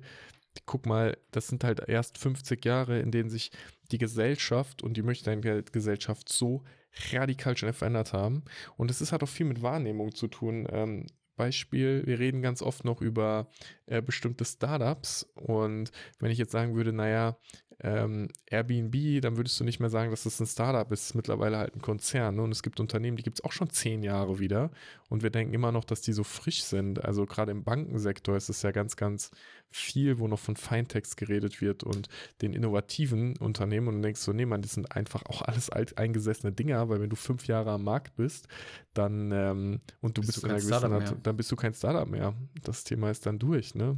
guck 0.65 0.85
mal, 0.85 1.17
das 1.31 1.47
sind 1.47 1.63
halt 1.63 1.87
erst 1.87 2.17
50 2.17 2.63
Jahre, 2.65 2.99
in 2.99 3.11
denen 3.11 3.29
sich 3.29 3.51
die 3.91 3.97
Gesellschaft 3.97 4.81
und 4.81 4.97
die 4.97 5.03
Möchtegern-Gesellschaft 5.03 6.29
so 6.29 6.63
radikal 7.11 7.57
schon 7.57 7.73
verändert 7.73 8.13
haben. 8.13 8.43
Und 8.77 8.89
es 8.89 9.01
ist 9.01 9.11
halt 9.11 9.21
auch 9.21 9.29
viel 9.29 9.45
mit 9.45 9.61
Wahrnehmung 9.61 10.15
zu 10.15 10.27
tun. 10.27 10.65
Ähm, 10.71 11.05
Beispiel, 11.35 12.03
wir 12.05 12.19
reden 12.19 12.41
ganz 12.41 12.61
oft 12.61 12.85
noch 12.85 13.01
über 13.01 13.49
äh, 13.85 14.01
bestimmte 14.01 14.45
Startups. 14.45 15.23
Und 15.35 15.91
wenn 16.19 16.31
ich 16.31 16.37
jetzt 16.37 16.51
sagen 16.51 16.75
würde, 16.75 16.93
naja, 16.93 17.37
ähm, 17.81 18.29
Airbnb, 18.45 19.21
dann 19.21 19.37
würdest 19.37 19.59
du 19.59 19.63
nicht 19.63 19.79
mehr 19.79 19.89
sagen, 19.89 20.11
dass 20.11 20.23
das 20.23 20.39
ein 20.39 20.47
Startup 20.47 20.89
ist, 20.91 21.01
es 21.01 21.05
ist 21.07 21.15
mittlerweile 21.15 21.57
halt 21.57 21.75
ein 21.75 21.81
Konzern. 21.81 22.35
Ne? 22.35 22.43
Und 22.43 22.51
es 22.51 22.63
gibt 22.63 22.79
Unternehmen, 22.79 23.17
die 23.17 23.23
gibt 23.23 23.39
es 23.39 23.43
auch 23.43 23.51
schon 23.51 23.69
zehn 23.69 24.03
Jahre 24.03 24.39
wieder 24.39 24.71
und 25.09 25.23
wir 25.23 25.29
denken 25.29 25.53
immer 25.53 25.71
noch, 25.71 25.83
dass 25.83 26.01
die 26.01 26.13
so 26.13 26.23
frisch 26.23 26.63
sind. 26.63 27.03
Also 27.03 27.25
gerade 27.25 27.51
im 27.51 27.63
Bankensektor 27.63 28.37
ist 28.37 28.49
es 28.49 28.61
ja 28.61 28.71
ganz, 28.71 28.95
ganz 28.95 29.31
viel, 29.69 30.19
wo 30.19 30.27
noch 30.27 30.39
von 30.39 30.55
Fintechs 30.55 31.15
geredet 31.15 31.59
wird 31.59 31.83
und 31.83 32.07
den 32.41 32.53
innovativen 32.53 33.35
Unternehmen 33.37 33.89
und 33.89 33.95
du 33.95 34.01
denkst 34.01 34.21
so, 34.21 34.31
nee, 34.31 34.45
man, 34.45 34.61
das 34.61 34.73
sind 34.73 34.95
einfach 34.95 35.23
auch 35.25 35.41
alles 35.41 35.69
alt 35.69 35.97
eingesessene 35.97 36.53
Dinger, 36.53 36.87
weil 36.89 37.01
wenn 37.01 37.09
du 37.09 37.17
fünf 37.17 37.47
Jahre 37.47 37.71
am 37.71 37.83
Markt 37.83 38.15
bist, 38.15 38.47
dann 38.93 39.31
ähm, 39.31 39.81
und 40.01 40.17
du 40.17 40.21
bist, 40.21 40.33
bist 40.33 40.43
du 40.43 40.47
in 40.47 40.51
einer 40.51 40.61
gewissen 40.61 40.93
Art, 40.93 41.15
dann 41.23 41.37
bist 41.37 41.51
du 41.51 41.55
kein 41.55 41.73
Startup 41.73 42.07
mehr. 42.07 42.33
Das 42.63 42.83
Thema 42.85 43.11
ist 43.11 43.25
dann 43.25 43.37
durch, 43.37 43.75
ne? 43.75 43.97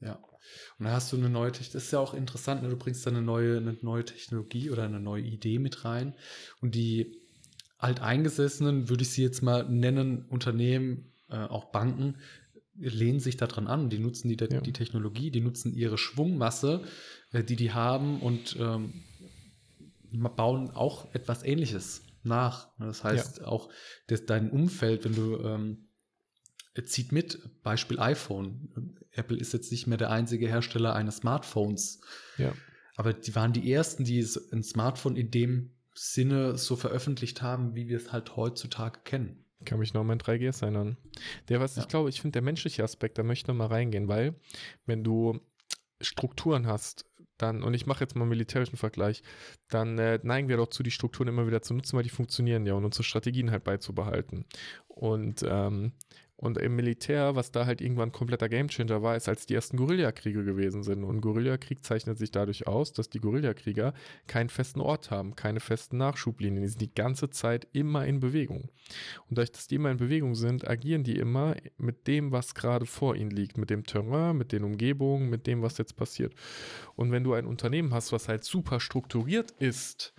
Ja. 0.00 0.14
Und 0.78 0.84
dann 0.84 0.92
hast 0.92 1.12
du 1.12 1.16
eine 1.16 1.28
neue 1.28 1.52
Technologie. 1.52 1.72
Das 1.74 1.84
ist 1.84 1.90
ja 1.92 1.98
auch 1.98 2.14
interessant, 2.14 2.62
ne? 2.62 2.68
du 2.68 2.76
bringst 2.76 3.04
da 3.04 3.10
eine 3.10 3.22
neue, 3.22 3.58
eine 3.58 3.76
neue 3.82 4.04
Technologie 4.04 4.70
oder 4.70 4.84
eine 4.84 5.00
neue 5.00 5.22
Idee 5.22 5.58
mit 5.58 5.84
rein. 5.84 6.14
Und 6.60 6.74
die 6.74 7.20
alteingesessenen, 7.78 8.88
würde 8.88 9.02
ich 9.02 9.10
sie 9.10 9.22
jetzt 9.22 9.42
mal 9.42 9.68
nennen, 9.68 10.24
Unternehmen, 10.26 11.12
äh, 11.28 11.36
auch 11.36 11.66
Banken, 11.70 12.16
lehnen 12.74 13.20
sich 13.20 13.36
daran 13.36 13.66
an, 13.66 13.90
die 13.90 13.98
nutzen 13.98 14.28
die, 14.28 14.36
ja. 14.36 14.60
die 14.60 14.72
Technologie, 14.72 15.30
die 15.30 15.40
nutzen 15.40 15.74
ihre 15.74 15.98
Schwungmasse, 15.98 16.84
äh, 17.32 17.42
die 17.42 17.56
die 17.56 17.72
haben 17.72 18.20
und 18.20 18.56
ähm, 18.58 19.04
bauen 20.12 20.70
auch 20.70 21.12
etwas 21.14 21.42
Ähnliches 21.42 22.02
nach. 22.22 22.68
Das 22.78 23.04
heißt 23.04 23.38
ja. 23.38 23.46
auch, 23.46 23.68
dass 24.06 24.26
dein 24.26 24.50
Umfeld, 24.50 25.04
wenn 25.04 25.14
du 25.14 25.38
ähm, 25.38 25.87
zieht 26.86 27.12
mit, 27.12 27.62
Beispiel 27.62 27.98
iPhone. 28.00 28.96
Apple 29.12 29.36
ist 29.36 29.52
jetzt 29.52 29.70
nicht 29.72 29.86
mehr 29.86 29.98
der 29.98 30.10
einzige 30.10 30.48
Hersteller 30.48 30.94
eines 30.94 31.18
Smartphones. 31.18 32.00
Ja. 32.36 32.52
Aber 32.96 33.12
die 33.12 33.34
waren 33.34 33.52
die 33.52 33.72
ersten, 33.72 34.04
die 34.04 34.26
ein 34.52 34.62
Smartphone 34.62 35.16
in 35.16 35.30
dem 35.30 35.70
Sinne 35.94 36.56
so 36.56 36.76
veröffentlicht 36.76 37.42
haben, 37.42 37.74
wie 37.74 37.88
wir 37.88 37.96
es 37.96 38.12
halt 38.12 38.36
heutzutage 38.36 39.00
kennen. 39.04 39.44
Ich 39.60 39.66
kann 39.66 39.78
mich 39.80 39.92
noch 39.92 40.02
an 40.02 40.06
mein 40.06 40.20
3GS 40.20 40.62
erinnern. 40.62 40.96
Der, 41.48 41.60
was 41.60 41.76
ja. 41.76 41.82
ich 41.82 41.88
glaube, 41.88 42.08
ich 42.08 42.20
finde, 42.20 42.34
der 42.34 42.42
menschliche 42.42 42.84
Aspekt, 42.84 43.18
da 43.18 43.22
möchte 43.22 43.44
ich 43.44 43.48
noch 43.48 43.54
mal 43.56 43.66
reingehen, 43.66 44.06
weil 44.06 44.34
wenn 44.86 45.02
du 45.02 45.40
Strukturen 46.00 46.66
hast, 46.66 47.04
dann, 47.38 47.62
und 47.62 47.74
ich 47.74 47.86
mache 47.86 48.02
jetzt 48.02 48.14
mal 48.14 48.22
einen 48.22 48.30
militärischen 48.30 48.76
Vergleich, 48.76 49.22
dann 49.68 49.98
äh, 49.98 50.18
neigen 50.22 50.48
wir 50.48 50.56
doch 50.56 50.68
zu, 50.68 50.82
die 50.82 50.90
Strukturen 50.90 51.28
immer 51.28 51.46
wieder 51.46 51.62
zu 51.62 51.74
nutzen, 51.74 51.96
weil 51.96 52.02
die 52.02 52.08
funktionieren 52.10 52.66
ja 52.66 52.74
und 52.74 52.84
unsere 52.84 53.04
Strategien 53.04 53.50
halt 53.50 53.64
beizubehalten. 53.64 54.44
Und 54.88 55.44
ähm, 55.46 55.92
und 56.40 56.56
im 56.56 56.76
Militär, 56.76 57.34
was 57.34 57.50
da 57.50 57.66
halt 57.66 57.80
irgendwann 57.80 58.12
kompletter 58.12 58.48
Gamechanger 58.48 59.02
war, 59.02 59.16
ist, 59.16 59.28
als 59.28 59.46
die 59.46 59.54
ersten 59.54 59.76
Guerillakriege 59.76 60.44
gewesen 60.44 60.84
sind. 60.84 61.02
Und 61.02 61.20
Guerillakrieg 61.20 61.84
zeichnet 61.84 62.16
sich 62.16 62.30
dadurch 62.30 62.68
aus, 62.68 62.92
dass 62.92 63.10
die 63.10 63.18
Guerillakrieger 63.18 63.92
keinen 64.28 64.48
festen 64.48 64.80
Ort 64.80 65.10
haben, 65.10 65.34
keine 65.34 65.58
festen 65.58 65.96
Nachschublinien. 65.96 66.62
Die 66.62 66.68
sind 66.68 66.80
die 66.80 66.94
ganze 66.94 67.30
Zeit 67.30 67.66
immer 67.72 68.06
in 68.06 68.20
Bewegung. 68.20 68.70
Und 69.28 69.36
dadurch, 69.36 69.50
dass 69.50 69.66
die 69.66 69.74
immer 69.74 69.90
in 69.90 69.96
Bewegung 69.96 70.36
sind, 70.36 70.68
agieren 70.68 71.02
die 71.02 71.18
immer 71.18 71.56
mit 71.76 72.06
dem, 72.06 72.30
was 72.30 72.54
gerade 72.54 72.86
vor 72.86 73.16
ihnen 73.16 73.32
liegt, 73.32 73.58
mit 73.58 73.68
dem 73.68 73.82
Terrain, 73.82 74.36
mit 74.36 74.52
den 74.52 74.62
Umgebungen, 74.62 75.30
mit 75.30 75.48
dem, 75.48 75.62
was 75.62 75.76
jetzt 75.76 75.96
passiert. 75.96 76.34
Und 76.94 77.10
wenn 77.10 77.24
du 77.24 77.32
ein 77.32 77.46
Unternehmen 77.46 77.92
hast, 77.92 78.12
was 78.12 78.28
halt 78.28 78.44
super 78.44 78.78
strukturiert 78.78 79.50
ist, 79.58 80.14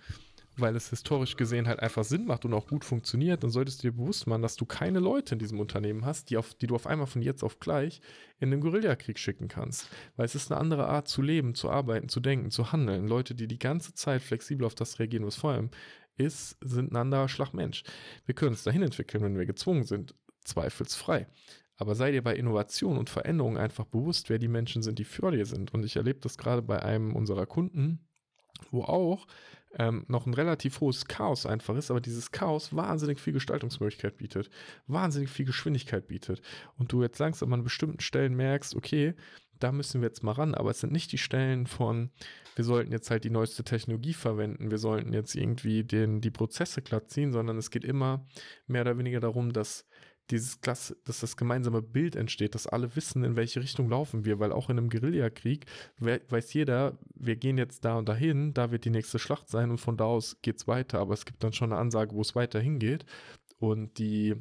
weil 0.56 0.76
es 0.76 0.90
historisch 0.90 1.36
gesehen 1.36 1.68
halt 1.68 1.80
einfach 1.80 2.04
Sinn 2.04 2.26
macht 2.26 2.44
und 2.44 2.54
auch 2.54 2.66
gut 2.66 2.84
funktioniert, 2.84 3.42
dann 3.42 3.50
solltest 3.50 3.82
du 3.82 3.88
dir 3.88 3.96
bewusst 3.96 4.26
machen, 4.26 4.42
dass 4.42 4.56
du 4.56 4.66
keine 4.66 4.98
Leute 4.98 5.34
in 5.34 5.38
diesem 5.38 5.60
Unternehmen 5.60 6.04
hast, 6.04 6.30
die, 6.30 6.36
auf, 6.36 6.54
die 6.54 6.66
du 6.66 6.74
auf 6.74 6.86
einmal 6.86 7.06
von 7.06 7.22
jetzt 7.22 7.42
auf 7.42 7.60
gleich 7.60 8.00
in 8.38 8.50
den 8.50 8.60
Guerillakrieg 8.60 9.18
schicken 9.18 9.48
kannst. 9.48 9.88
Weil 10.16 10.26
es 10.26 10.34
ist 10.34 10.50
eine 10.50 10.60
andere 10.60 10.86
Art 10.86 11.08
zu 11.08 11.22
leben, 11.22 11.54
zu 11.54 11.70
arbeiten, 11.70 12.08
zu 12.08 12.20
denken, 12.20 12.50
zu 12.50 12.72
handeln. 12.72 13.06
Leute, 13.06 13.34
die 13.34 13.46
die 13.46 13.58
ganze 13.58 13.94
Zeit 13.94 14.22
flexibel 14.22 14.66
auf 14.66 14.74
das 14.74 14.98
reagieren, 14.98 15.26
was 15.26 15.36
vor 15.36 15.52
allem 15.52 15.70
ist, 16.16 16.58
sind 16.60 16.92
ein 16.92 16.96
anderer 16.96 17.28
Schlagmensch. 17.28 17.84
Wir 18.26 18.34
können 18.34 18.52
es 18.52 18.62
dahin 18.62 18.82
entwickeln, 18.82 19.22
wenn 19.22 19.38
wir 19.38 19.46
gezwungen 19.46 19.84
sind, 19.84 20.14
zweifelsfrei. 20.44 21.26
Aber 21.76 21.94
sei 21.94 22.12
dir 22.12 22.22
bei 22.22 22.36
Innovation 22.36 22.98
und 22.98 23.08
Veränderung 23.08 23.56
einfach 23.56 23.86
bewusst, 23.86 24.28
wer 24.28 24.38
die 24.38 24.48
Menschen 24.48 24.82
sind, 24.82 24.98
die 24.98 25.04
für 25.04 25.30
dir 25.30 25.46
sind. 25.46 25.72
Und 25.72 25.84
ich 25.84 25.96
erlebe 25.96 26.20
das 26.20 26.36
gerade 26.36 26.60
bei 26.60 26.82
einem 26.82 27.16
unserer 27.16 27.46
Kunden, 27.46 28.06
wo 28.70 28.82
auch 28.82 29.26
ähm, 29.78 30.04
noch 30.08 30.26
ein 30.26 30.34
relativ 30.34 30.80
hohes 30.80 31.06
Chaos 31.06 31.46
einfach 31.46 31.76
ist, 31.76 31.90
aber 31.90 32.00
dieses 32.00 32.32
Chaos 32.32 32.74
wahnsinnig 32.74 33.20
viel 33.20 33.32
Gestaltungsmöglichkeit 33.32 34.16
bietet, 34.16 34.50
wahnsinnig 34.86 35.30
viel 35.30 35.46
Geschwindigkeit 35.46 36.08
bietet. 36.08 36.42
Und 36.76 36.92
du 36.92 37.02
jetzt 37.02 37.18
langsam 37.18 37.52
an 37.52 37.62
bestimmten 37.62 38.00
Stellen 38.00 38.34
merkst, 38.34 38.74
okay, 38.74 39.14
da 39.60 39.72
müssen 39.72 40.00
wir 40.00 40.08
jetzt 40.08 40.22
mal 40.22 40.32
ran, 40.32 40.54
aber 40.54 40.70
es 40.70 40.80
sind 40.80 40.92
nicht 40.92 41.12
die 41.12 41.18
Stellen 41.18 41.66
von, 41.66 42.10
wir 42.56 42.64
sollten 42.64 42.92
jetzt 42.92 43.10
halt 43.10 43.24
die 43.24 43.30
neueste 43.30 43.62
Technologie 43.62 44.14
verwenden, 44.14 44.70
wir 44.70 44.78
sollten 44.78 45.12
jetzt 45.12 45.34
irgendwie 45.36 45.84
den, 45.84 46.20
die 46.20 46.30
Prozesse 46.30 46.82
glatt 46.82 47.10
ziehen, 47.10 47.32
sondern 47.32 47.58
es 47.58 47.70
geht 47.70 47.84
immer 47.84 48.26
mehr 48.66 48.82
oder 48.82 48.98
weniger 48.98 49.20
darum, 49.20 49.52
dass 49.52 49.86
dieses 50.30 50.60
Klasse, 50.60 50.96
dass 51.04 51.20
das 51.20 51.36
gemeinsame 51.36 51.82
Bild 51.82 52.16
entsteht, 52.16 52.54
dass 52.54 52.66
alle 52.66 52.94
wissen, 52.96 53.24
in 53.24 53.36
welche 53.36 53.60
Richtung 53.60 53.88
laufen 53.88 54.24
wir, 54.24 54.38
weil 54.38 54.52
auch 54.52 54.70
in 54.70 54.78
einem 54.78 54.88
Guerillakrieg 54.88 55.66
weiß 55.98 56.52
jeder, 56.54 56.98
wir 57.20 57.36
gehen 57.36 57.58
jetzt 57.58 57.84
da 57.84 57.96
und 57.96 58.08
dahin, 58.08 58.54
da 58.54 58.70
wird 58.70 58.84
die 58.84 58.90
nächste 58.90 59.18
Schlacht 59.18 59.48
sein 59.48 59.70
und 59.70 59.78
von 59.78 59.96
da 59.96 60.04
aus 60.04 60.40
geht 60.42 60.56
es 60.56 60.68
weiter, 60.68 60.98
aber 60.98 61.14
es 61.14 61.24
gibt 61.24 61.42
dann 61.44 61.52
schon 61.52 61.72
eine 61.72 61.80
Ansage, 61.80 62.14
wo 62.14 62.20
es 62.20 62.34
weiter 62.34 62.60
hingeht 62.60 63.04
und 63.58 63.98
die 63.98 64.36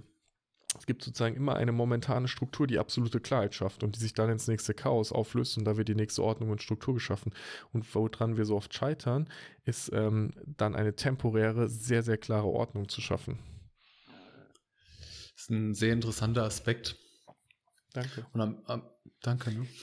es 0.77 0.85
gibt 0.85 1.03
sozusagen 1.03 1.35
immer 1.35 1.55
eine 1.55 1.71
momentane 1.71 2.27
Struktur, 2.27 2.67
die 2.67 2.77
absolute 2.77 3.19
Klarheit 3.19 3.55
schafft 3.55 3.83
und 3.83 3.95
die 3.95 3.99
sich 3.99 4.13
dann 4.13 4.29
ins 4.29 4.47
nächste 4.47 4.75
Chaos 4.75 5.11
auflöst 5.11 5.57
und 5.57 5.65
da 5.65 5.77
wird 5.77 5.87
die 5.87 5.95
nächste 5.95 6.21
Ordnung 6.21 6.51
und 6.51 6.61
Struktur 6.61 6.93
geschaffen. 6.93 7.33
Und 7.73 7.95
woran 7.95 8.37
wir 8.37 8.45
so 8.45 8.55
oft 8.55 8.71
scheitern, 8.71 9.27
ist 9.65 9.91
ähm, 9.93 10.31
dann 10.45 10.75
eine 10.75 10.95
temporäre, 10.95 11.69
sehr, 11.69 12.03
sehr 12.03 12.19
klare 12.19 12.45
Ordnung 12.45 12.87
zu 12.87 13.01
schaffen 13.01 13.39
ist 15.39 15.49
ein 15.49 15.73
sehr 15.73 15.93
interessanter 15.93 16.43
Aspekt. 16.43 16.97
Danke. 17.93 18.25
Und 18.33 18.41
am, 18.41 18.61
am 18.65 18.83
danke, 19.21 19.51
ne? 19.51 19.67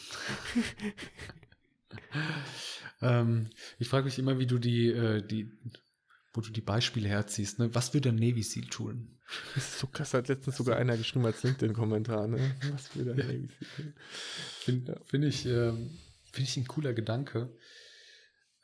ähm, 3.01 3.51
ich 3.79 3.89
frage 3.89 4.05
mich 4.07 4.19
immer, 4.19 4.39
wie 4.39 4.47
du 4.47 4.59
die, 4.59 4.89
äh, 4.89 5.27
die, 5.27 5.53
wo 6.33 6.41
du 6.41 6.51
die 6.51 6.61
Beispiele 6.61 7.09
herziehst. 7.09 7.59
Ne? 7.59 7.75
Was 7.75 7.95
würde 7.95 8.11
ein 8.11 8.17
Navy 8.17 8.43
Seal 8.43 8.67
tun? 8.67 9.19
Das 9.55 9.65
ist 9.65 9.79
so 9.81 9.87
krass, 9.89 10.15
hat 10.15 10.29
letztens 10.29 10.57
sogar 10.57 10.77
einer 10.77 10.97
geschrieben 10.97 11.27
als 11.27 11.43
LinkedIn-Kommentar. 11.43 12.29
Ne? 12.29 12.55
Was 12.73 12.95
würde 12.95 13.13
ein 13.13 13.19
Navy 13.19 13.49
Seal 13.49 13.69
tun? 13.77 13.95
Finde 14.61 14.93
ja. 14.93 15.01
find 15.05 15.25
ich, 15.25 15.47
ähm, 15.47 15.99
find 16.33 16.49
ich 16.49 16.57
ein 16.57 16.69
cooler 16.69 16.95
Gedanke. 16.95 17.57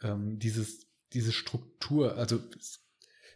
Ähm, 0.02 0.38
dieses, 0.38 0.86
diese 1.12 1.32
Struktur, 1.32 2.16
also 2.16 2.40
es 2.58 2.82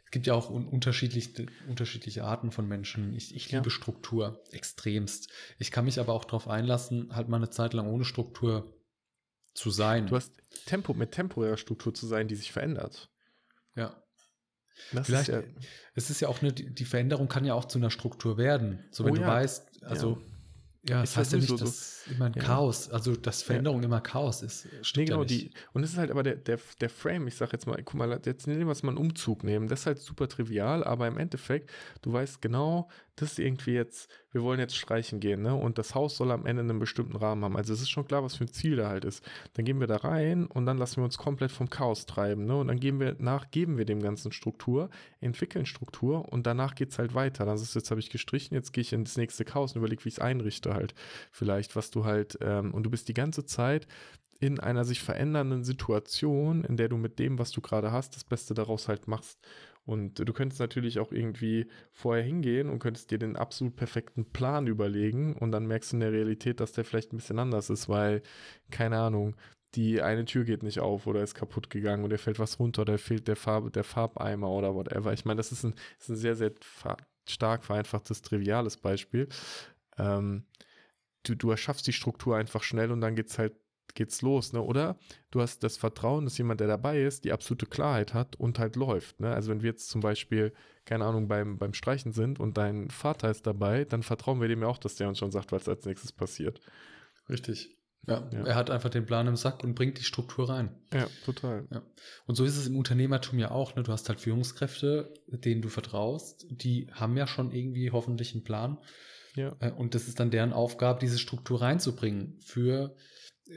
es 0.06 0.12
gibt 0.12 0.28
ja 0.28 0.34
auch 0.34 0.50
un 0.50 0.68
unterschiedliche, 0.68 1.46
unterschiedliche 1.68 2.22
Arten 2.22 2.52
von 2.52 2.68
Menschen. 2.68 3.12
Ich, 3.12 3.34
ich 3.34 3.50
liebe 3.50 3.64
ja. 3.64 3.70
Struktur 3.70 4.40
extremst. 4.52 5.28
Ich 5.58 5.72
kann 5.72 5.84
mich 5.84 5.98
aber 5.98 6.12
auch 6.12 6.24
darauf 6.24 6.46
einlassen, 6.46 7.14
halt 7.14 7.28
mal 7.28 7.38
eine 7.38 7.50
Zeit 7.50 7.74
lang 7.74 7.88
ohne 7.88 8.04
Struktur 8.04 8.72
zu 9.56 9.70
sein. 9.70 10.06
Du 10.06 10.16
hast 10.16 10.32
Tempo 10.66 10.94
mit 10.94 11.12
temporärer 11.12 11.56
Struktur 11.56 11.94
zu 11.94 12.06
sein, 12.06 12.28
die 12.28 12.36
sich 12.36 12.52
verändert. 12.52 13.10
Ja. 13.74 14.02
Das 14.92 15.06
Vielleicht, 15.06 15.28
ist 15.30 15.34
ja, 15.34 15.42
es 15.94 16.10
ist 16.10 16.20
ja 16.20 16.28
auch 16.28 16.42
eine, 16.42 16.52
die 16.52 16.84
Veränderung 16.84 17.28
kann 17.28 17.46
ja 17.46 17.54
auch 17.54 17.64
zu 17.64 17.78
einer 17.78 17.90
Struktur 17.90 18.36
werden. 18.36 18.84
So, 18.90 19.04
wenn 19.04 19.12
oh, 19.12 19.16
du 19.16 19.22
ja. 19.22 19.28
weißt, 19.28 19.84
also 19.84 20.18
ja. 20.20 20.36
Ja, 20.88 21.00
das 21.00 21.16
heißt 21.16 21.32
ja 21.32 21.38
nicht, 21.38 21.60
dass 21.60 22.04
so, 22.04 22.12
immer 22.12 22.26
ein. 22.26 22.34
Chaos, 22.34 22.90
also 22.90 23.16
dass 23.16 23.42
Veränderung 23.42 23.82
immer 23.82 24.00
Chaos 24.00 24.42
ist. 24.42 24.68
Nee, 24.94 25.06
genau, 25.06 25.20
ja 25.20 25.24
die, 25.24 25.50
und 25.72 25.82
es 25.82 25.90
ist 25.90 25.98
halt 25.98 26.12
aber 26.12 26.22
der, 26.22 26.36
der, 26.36 26.60
der 26.80 26.90
Frame, 26.90 27.26
ich 27.26 27.34
sag 27.34 27.52
jetzt 27.52 27.66
mal, 27.66 27.82
guck 27.82 27.94
mal, 27.94 28.20
jetzt 28.24 28.46
nehmen 28.46 28.60
wir 28.60 28.66
mal 28.66 28.76
einen 28.90 28.96
Umzug 28.96 29.42
nehmen, 29.42 29.66
das 29.66 29.80
ist 29.80 29.86
halt 29.86 29.98
super 29.98 30.28
trivial, 30.28 30.84
aber 30.84 31.08
im 31.08 31.18
Endeffekt, 31.18 31.70
du 32.02 32.12
weißt 32.12 32.40
genau, 32.40 32.88
das 33.16 33.32
ist 33.32 33.38
irgendwie 33.38 33.72
jetzt, 33.72 34.10
wir 34.30 34.42
wollen 34.42 34.60
jetzt 34.60 34.76
streichen 34.76 35.20
gehen, 35.20 35.42
ne? 35.42 35.54
Und 35.54 35.78
das 35.78 35.94
Haus 35.94 36.16
soll 36.16 36.30
am 36.30 36.44
Ende 36.44 36.60
einen 36.60 36.78
bestimmten 36.78 37.16
Rahmen 37.16 37.44
haben. 37.44 37.56
Also 37.56 37.72
es 37.72 37.80
ist 37.80 37.90
schon 37.90 38.06
klar, 38.06 38.22
was 38.22 38.36
für 38.36 38.44
ein 38.44 38.52
Ziel 38.52 38.76
da 38.76 38.88
halt 38.88 39.04
ist. 39.06 39.24
Dann 39.54 39.64
gehen 39.64 39.80
wir 39.80 39.86
da 39.86 39.96
rein 39.96 40.46
und 40.46 40.66
dann 40.66 40.76
lassen 40.76 40.98
wir 40.98 41.04
uns 41.04 41.16
komplett 41.16 41.50
vom 41.50 41.70
Chaos 41.70 42.04
treiben, 42.04 42.44
ne? 42.44 42.56
Und 42.56 42.68
dann 42.68 42.78
geben 42.78 43.00
wir 43.00 43.16
nach, 43.18 43.50
geben 43.50 43.78
wir 43.78 43.86
dem 43.86 44.02
ganzen 44.02 44.32
Struktur, 44.32 44.90
entwickeln 45.20 45.66
Struktur 45.66 46.30
und 46.30 46.46
danach 46.46 46.74
geht 46.74 46.90
es 46.90 46.98
halt 46.98 47.14
weiter. 47.14 47.46
Das 47.46 47.62
ist 47.62 47.74
jetzt 47.74 47.90
habe 47.90 48.00
ich 48.00 48.10
gestrichen, 48.10 48.54
jetzt 48.54 48.72
gehe 48.72 48.82
ich 48.82 48.92
ins 48.92 49.16
nächste 49.16 49.44
Chaos 49.44 49.72
und 49.72 49.78
überlege, 49.78 50.04
wie 50.04 50.08
ich 50.10 50.16
es 50.16 50.20
einrichte 50.20 50.74
halt. 50.74 50.94
Vielleicht, 51.32 51.74
was 51.74 51.90
du 51.90 52.04
halt, 52.04 52.38
ähm, 52.42 52.74
und 52.74 52.84
du 52.84 52.90
bist 52.90 53.08
die 53.08 53.14
ganze 53.14 53.46
Zeit 53.46 53.86
in 54.40 54.60
einer 54.60 54.84
sich 54.84 55.00
verändernden 55.00 55.64
Situation, 55.64 56.64
in 56.64 56.76
der 56.76 56.88
du 56.88 56.96
mit 56.96 57.18
dem, 57.18 57.38
was 57.38 57.50
du 57.52 57.60
gerade 57.60 57.92
hast, 57.92 58.14
das 58.16 58.24
Beste 58.24 58.54
daraus 58.54 58.88
halt 58.88 59.08
machst. 59.08 59.38
Und 59.86 60.18
du 60.18 60.32
könntest 60.32 60.60
natürlich 60.60 60.98
auch 60.98 61.12
irgendwie 61.12 61.68
vorher 61.92 62.24
hingehen 62.24 62.68
und 62.68 62.80
könntest 62.80 63.12
dir 63.12 63.18
den 63.18 63.36
absolut 63.36 63.76
perfekten 63.76 64.24
Plan 64.32 64.66
überlegen 64.66 65.34
und 65.36 65.52
dann 65.52 65.66
merkst 65.66 65.92
du 65.92 65.96
in 65.96 66.00
der 66.00 66.12
Realität, 66.12 66.58
dass 66.58 66.72
der 66.72 66.84
vielleicht 66.84 67.12
ein 67.12 67.18
bisschen 67.18 67.38
anders 67.38 67.70
ist, 67.70 67.88
weil, 67.88 68.22
keine 68.70 68.98
Ahnung, 68.98 69.36
die 69.76 70.02
eine 70.02 70.24
Tür 70.24 70.44
geht 70.44 70.62
nicht 70.64 70.80
auf 70.80 71.06
oder 71.06 71.22
ist 71.22 71.34
kaputt 71.34 71.70
gegangen 71.70 72.08
dir 72.08 72.18
fällt 72.18 72.38
was 72.38 72.58
runter 72.58 72.82
oder 72.82 72.98
fehlt 72.98 73.28
der, 73.28 73.36
Farbe, 73.36 73.70
der 73.70 73.84
Farbeimer 73.84 74.50
oder 74.50 74.74
whatever. 74.74 75.12
Ich 75.12 75.24
meine, 75.24 75.38
das 75.38 75.52
ist 75.52 75.64
ein, 75.64 75.74
ist 76.00 76.08
ein 76.08 76.16
sehr, 76.16 76.34
sehr 76.34 76.52
stark 77.28 77.64
vereinfachtes, 77.64 78.22
triviales 78.22 78.78
Beispiel. 78.78 79.28
Ähm, 79.98 80.44
du, 81.24 81.36
du 81.36 81.50
erschaffst 81.50 81.86
die 81.86 81.92
Struktur 81.92 82.36
einfach 82.36 82.62
schnell 82.62 82.90
und 82.90 83.00
dann 83.00 83.14
geht 83.14 83.28
es 83.28 83.38
halt 83.38 83.54
geht's 83.94 84.22
los, 84.22 84.52
ne? 84.52 84.62
Oder 84.62 84.98
du 85.30 85.40
hast 85.40 85.62
das 85.62 85.76
Vertrauen, 85.76 86.24
dass 86.24 86.38
jemand, 86.38 86.60
der 86.60 86.68
dabei 86.68 87.02
ist, 87.02 87.24
die 87.24 87.32
absolute 87.32 87.66
Klarheit 87.66 88.14
hat 88.14 88.36
und 88.36 88.58
halt 88.58 88.76
läuft. 88.76 89.20
Ne? 89.20 89.32
Also 89.32 89.50
wenn 89.50 89.62
wir 89.62 89.70
jetzt 89.70 89.88
zum 89.88 90.00
Beispiel, 90.00 90.52
keine 90.84 91.04
Ahnung, 91.04 91.28
beim, 91.28 91.58
beim 91.58 91.74
Streichen 91.74 92.12
sind 92.12 92.40
und 92.40 92.56
dein 92.56 92.90
Vater 92.90 93.30
ist 93.30 93.46
dabei, 93.46 93.84
dann 93.84 94.02
vertrauen 94.02 94.40
wir 94.40 94.48
dem 94.48 94.62
ja 94.62 94.68
auch, 94.68 94.78
dass 94.78 94.96
der 94.96 95.08
uns 95.08 95.18
schon 95.18 95.32
sagt, 95.32 95.52
was 95.52 95.68
als 95.68 95.84
nächstes 95.84 96.12
passiert. 96.12 96.60
Richtig. 97.28 97.76
Ja, 98.06 98.28
ja, 98.32 98.44
er 98.44 98.54
hat 98.54 98.70
einfach 98.70 98.90
den 98.90 99.04
Plan 99.04 99.26
im 99.26 99.34
Sack 99.34 99.64
und 99.64 99.74
bringt 99.74 99.98
die 99.98 100.04
Struktur 100.04 100.48
rein. 100.48 100.70
Ja, 100.92 101.08
total. 101.24 101.66
Ja. 101.72 101.82
Und 102.26 102.36
so 102.36 102.44
ist 102.44 102.56
es 102.56 102.68
im 102.68 102.76
Unternehmertum 102.76 103.38
ja 103.38 103.50
auch. 103.50 103.74
Ne? 103.74 103.82
Du 103.82 103.90
hast 103.90 104.08
halt 104.08 104.20
Führungskräfte, 104.20 105.12
denen 105.26 105.60
du 105.60 105.68
vertraust. 105.68 106.46
Die 106.48 106.88
haben 106.92 107.16
ja 107.16 107.26
schon 107.26 107.50
irgendwie 107.50 107.90
hoffentlich 107.90 108.32
einen 108.34 108.44
Plan. 108.44 108.78
Ja. 109.34 109.56
Äh, 109.58 109.72
und 109.72 109.96
das 109.96 110.06
ist 110.06 110.20
dann 110.20 110.30
deren 110.30 110.52
Aufgabe, 110.52 111.00
diese 111.00 111.18
Struktur 111.18 111.62
reinzubringen 111.62 112.38
für 112.40 112.94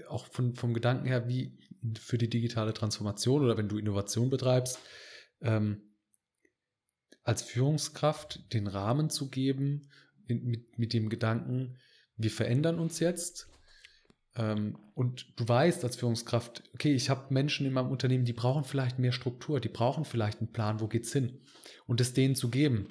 auch 0.08 0.28
von, 0.28 0.56
vom 0.56 0.74
Gedanken 0.74 1.08
her, 1.08 1.28
wie 1.28 1.58
für 2.00 2.18
die 2.18 2.30
digitale 2.30 2.74
Transformation 2.74 3.44
oder 3.44 3.58
wenn 3.58 3.70
du 3.70 3.78
Innovation 3.78 4.30
betreibst, 4.30 4.80
ähm, 5.42 5.82
als 7.24 7.42
Führungskraft 7.42 8.54
den 8.54 8.68
Rahmen 8.68 9.10
zu 9.10 9.30
geben, 9.30 9.90
in, 10.28 10.46
mit, 10.46 10.78
mit 10.78 10.94
dem 10.94 11.10
Gedanken, 11.10 11.78
wir 12.18 12.32
verändern 12.32 12.80
uns 12.80 13.00
jetzt. 13.00 13.48
Ähm, 14.36 14.78
und 14.94 15.40
du 15.40 15.48
weißt 15.48 15.84
als 15.84 15.96
Führungskraft, 15.96 16.64
okay, 16.74 16.94
ich 16.94 17.10
habe 17.10 17.34
Menschen 17.34 17.66
in 17.66 17.74
meinem 17.74 17.92
Unternehmen, 17.92 18.26
die 18.26 18.34
brauchen 18.34 18.64
vielleicht 18.64 19.00
mehr 19.00 19.12
Struktur, 19.12 19.60
die 19.60 19.70
brauchen 19.70 20.06
vielleicht 20.06 20.40
einen 20.40 20.52
Plan, 20.52 20.82
wo 20.82 20.88
geht's 20.88 21.14
hin? 21.14 21.42
Und 21.88 22.02
es 22.02 22.14
denen 22.14 22.36
zu 22.36 22.50
geben. 22.50 22.88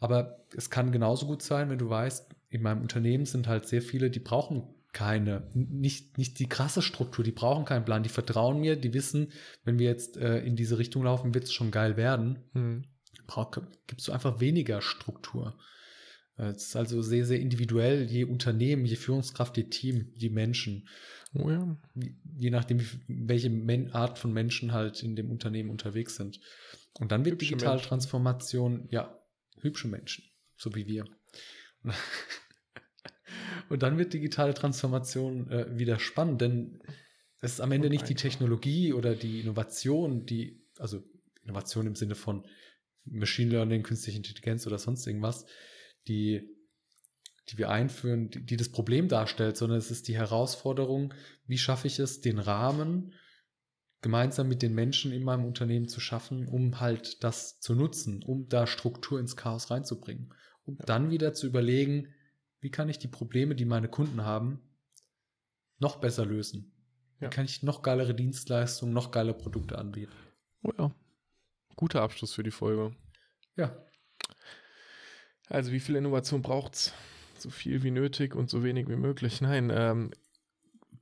Aber 0.00 0.44
es 0.56 0.70
kann 0.70 0.92
genauso 0.92 1.26
gut 1.26 1.42
sein, 1.42 1.70
wenn 1.70 1.78
du 1.78 1.90
weißt, 1.90 2.34
in 2.50 2.62
meinem 2.62 2.82
Unternehmen 2.82 3.26
sind 3.26 3.48
halt 3.48 3.66
sehr 3.66 3.82
viele, 3.82 4.10
die 4.10 4.20
brauchen 4.20 4.74
keine, 4.98 5.48
nicht, 5.54 6.18
nicht 6.18 6.40
die 6.40 6.48
krasse 6.48 6.82
Struktur, 6.82 7.24
die 7.24 7.30
brauchen 7.30 7.64
keinen 7.64 7.84
Plan, 7.84 8.02
die 8.02 8.08
vertrauen 8.08 8.58
mir, 8.58 8.74
die 8.74 8.94
wissen, 8.94 9.30
wenn 9.62 9.78
wir 9.78 9.86
jetzt 9.86 10.16
äh, 10.16 10.40
in 10.40 10.56
diese 10.56 10.76
Richtung 10.76 11.04
laufen, 11.04 11.34
wird 11.34 11.44
es 11.44 11.52
schon 11.52 11.70
geil 11.70 11.96
werden. 11.96 12.40
Hm. 12.52 12.82
Gibst 13.86 14.08
du 14.08 14.12
einfach 14.12 14.40
weniger 14.40 14.82
Struktur. 14.82 15.56
Äh, 16.36 16.48
es 16.48 16.64
ist 16.64 16.76
also 16.76 17.00
sehr, 17.00 17.24
sehr 17.24 17.38
individuell, 17.38 18.10
je 18.10 18.24
Unternehmen, 18.24 18.86
je 18.86 18.96
Führungskraft, 18.96 19.56
je 19.56 19.70
Team, 19.70 20.10
je 20.16 20.30
Menschen. 20.30 20.88
Oh 21.32 21.48
ja. 21.48 21.76
Je 22.36 22.50
nachdem, 22.50 22.80
welche 23.06 23.52
Art 23.92 24.18
von 24.18 24.32
Menschen 24.32 24.72
halt 24.72 25.04
in 25.04 25.14
dem 25.14 25.30
Unternehmen 25.30 25.70
unterwegs 25.70 26.16
sind. 26.16 26.40
Und 26.98 27.12
dann 27.12 27.24
wird 27.24 27.34
hübsche 27.34 27.50
digitale 27.50 27.74
Menschen. 27.74 27.88
Transformation, 27.88 28.88
ja, 28.90 29.16
hübsche 29.60 29.86
Menschen, 29.86 30.24
so 30.56 30.74
wie 30.74 30.88
wir. 30.88 31.04
Und 33.68 33.82
dann 33.82 33.98
wird 33.98 34.12
digitale 34.12 34.54
Transformation 34.54 35.50
äh, 35.50 35.78
wieder 35.78 35.98
spannend, 35.98 36.40
denn 36.40 36.80
es 37.40 37.54
ist 37.54 37.60
am 37.60 37.72
Ende 37.72 37.90
nicht 37.90 38.08
die 38.08 38.14
Technologie 38.14 38.92
oder 38.92 39.14
die 39.14 39.40
Innovation, 39.40 40.26
die, 40.26 40.66
also 40.78 41.02
Innovation 41.42 41.86
im 41.86 41.94
Sinne 41.94 42.14
von 42.14 42.44
Machine 43.04 43.50
Learning, 43.50 43.82
künstliche 43.82 44.18
Intelligenz 44.18 44.66
oder 44.66 44.78
sonst 44.78 45.06
irgendwas, 45.06 45.46
die, 46.08 46.48
die 47.48 47.58
wir 47.58 47.70
einführen, 47.70 48.30
die, 48.30 48.44
die 48.44 48.56
das 48.56 48.70
Problem 48.70 49.08
darstellt, 49.08 49.56
sondern 49.56 49.78
es 49.78 49.90
ist 49.90 50.08
die 50.08 50.16
Herausforderung, 50.16 51.14
wie 51.46 51.58
schaffe 51.58 51.86
ich 51.86 51.98
es, 51.98 52.20
den 52.20 52.38
Rahmen 52.38 53.14
gemeinsam 54.00 54.48
mit 54.48 54.62
den 54.62 54.74
Menschen 54.74 55.12
in 55.12 55.24
meinem 55.24 55.44
Unternehmen 55.44 55.88
zu 55.88 56.00
schaffen, 56.00 56.46
um 56.46 56.80
halt 56.80 57.22
das 57.24 57.60
zu 57.60 57.74
nutzen, 57.74 58.22
um 58.22 58.48
da 58.48 58.66
Struktur 58.66 59.18
ins 59.18 59.36
Chaos 59.36 59.70
reinzubringen. 59.70 60.32
Um 60.64 60.76
ja. 60.78 60.84
dann 60.84 61.10
wieder 61.10 61.34
zu 61.34 61.46
überlegen, 61.46 62.14
wie 62.60 62.70
kann 62.70 62.88
ich 62.88 62.98
die 62.98 63.08
Probleme, 63.08 63.54
die 63.54 63.64
meine 63.64 63.88
Kunden 63.88 64.24
haben, 64.24 64.60
noch 65.78 65.96
besser 65.96 66.26
lösen? 66.26 66.72
Ja. 67.20 67.26
Wie 67.26 67.30
kann 67.30 67.44
ich 67.44 67.62
noch 67.62 67.82
geilere 67.82 68.14
Dienstleistungen, 68.14 68.94
noch 68.94 69.10
geile 69.10 69.34
Produkte 69.34 69.78
anbieten? 69.78 70.14
Oh 70.62 70.72
ja. 70.78 70.94
Guter 71.76 72.02
Abschluss 72.02 72.32
für 72.32 72.42
die 72.42 72.50
Folge. 72.50 72.94
Ja. 73.56 73.76
Also 75.48 75.72
wie 75.72 75.80
viel 75.80 75.96
Innovation 75.96 76.42
braucht 76.42 76.74
es? 76.74 76.92
So 77.38 77.50
viel 77.50 77.82
wie 77.82 77.90
nötig 77.90 78.34
und 78.34 78.50
so 78.50 78.64
wenig 78.64 78.88
wie 78.88 78.96
möglich. 78.96 79.40
Nein, 79.40 79.70
ähm, 79.72 80.10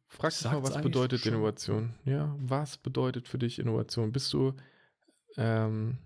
frag 0.09 0.31
dich 0.31 0.45
mal, 0.45 0.62
was 0.62 0.81
bedeutet 0.81 1.21
schon. 1.21 1.33
Innovation? 1.33 1.95
Ja, 2.05 2.35
was 2.38 2.77
bedeutet 2.77 3.27
für 3.27 3.38
dich 3.38 3.59
Innovation? 3.59 4.12
Bist 4.12 4.33
du 4.33 4.55
ähm, 5.37 5.99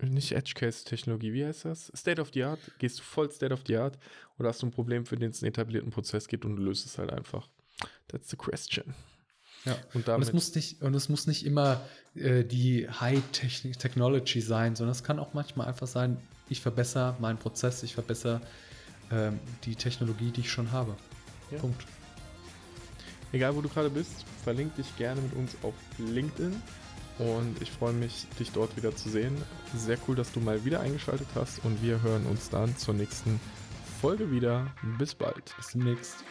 nicht 0.00 0.32
Edge 0.32 0.52
Case 0.54 0.84
Technologie, 0.84 1.32
wie 1.32 1.44
heißt 1.44 1.64
das? 1.64 1.92
State 1.94 2.20
of 2.20 2.30
the 2.34 2.44
Art? 2.44 2.60
Gehst 2.78 2.98
du 2.98 3.02
voll 3.02 3.30
State 3.30 3.52
of 3.52 3.62
the 3.66 3.76
Art 3.76 3.98
oder 4.38 4.48
hast 4.48 4.62
du 4.62 4.66
ein 4.66 4.70
Problem, 4.70 5.06
für 5.06 5.16
den 5.16 5.30
es 5.30 5.42
einen 5.42 5.50
etablierten 5.50 5.90
Prozess 5.90 6.28
gibt 6.28 6.44
und 6.44 6.56
du 6.56 6.62
löst 6.62 6.86
es 6.86 6.98
halt 6.98 7.12
einfach? 7.12 7.48
That's 8.08 8.30
the 8.30 8.36
question. 8.36 8.94
Ja, 9.64 9.76
und, 9.94 10.06
damit 10.08 10.18
und 10.18 10.28
es 10.28 10.32
muss 10.34 10.54
nicht, 10.54 10.82
und 10.82 10.94
es 10.94 11.08
muss 11.08 11.26
nicht 11.26 11.46
immer 11.46 11.80
äh, 12.14 12.44
die 12.44 12.88
High 12.88 13.22
Technology 13.32 14.40
sein, 14.40 14.76
sondern 14.76 14.92
es 14.92 15.02
kann 15.02 15.18
auch 15.18 15.32
manchmal 15.32 15.68
einfach 15.68 15.86
sein, 15.86 16.18
ich 16.50 16.60
verbessere 16.60 17.16
meinen 17.18 17.38
Prozess, 17.38 17.82
ich 17.82 17.94
verbessere 17.94 18.42
ähm, 19.10 19.40
die 19.64 19.74
Technologie, 19.74 20.30
die 20.30 20.42
ich 20.42 20.50
schon 20.50 20.70
habe. 20.70 20.94
Ja. 21.50 21.58
Punkt. 21.58 21.86
Egal 23.32 23.56
wo 23.56 23.62
du 23.62 23.68
gerade 23.68 23.90
bist, 23.90 24.24
verlink 24.44 24.76
dich 24.76 24.96
gerne 24.96 25.20
mit 25.20 25.32
uns 25.34 25.56
auf 25.62 25.74
LinkedIn. 25.98 26.62
Und 27.18 27.62
ich 27.62 27.70
freue 27.70 27.92
mich, 27.92 28.26
dich 28.38 28.50
dort 28.52 28.76
wieder 28.76 28.94
zu 28.94 29.08
sehen. 29.08 29.36
Sehr 29.76 29.98
cool, 30.08 30.16
dass 30.16 30.32
du 30.32 30.40
mal 30.40 30.64
wieder 30.64 30.80
eingeschaltet 30.80 31.28
hast 31.34 31.64
und 31.64 31.82
wir 31.82 32.02
hören 32.02 32.26
uns 32.26 32.50
dann 32.50 32.76
zur 32.76 32.94
nächsten 32.94 33.40
Folge 34.00 34.30
wieder. 34.30 34.66
Bis 34.98 35.14
bald. 35.14 35.54
Bis 35.56 35.68
demnächst. 35.68 36.24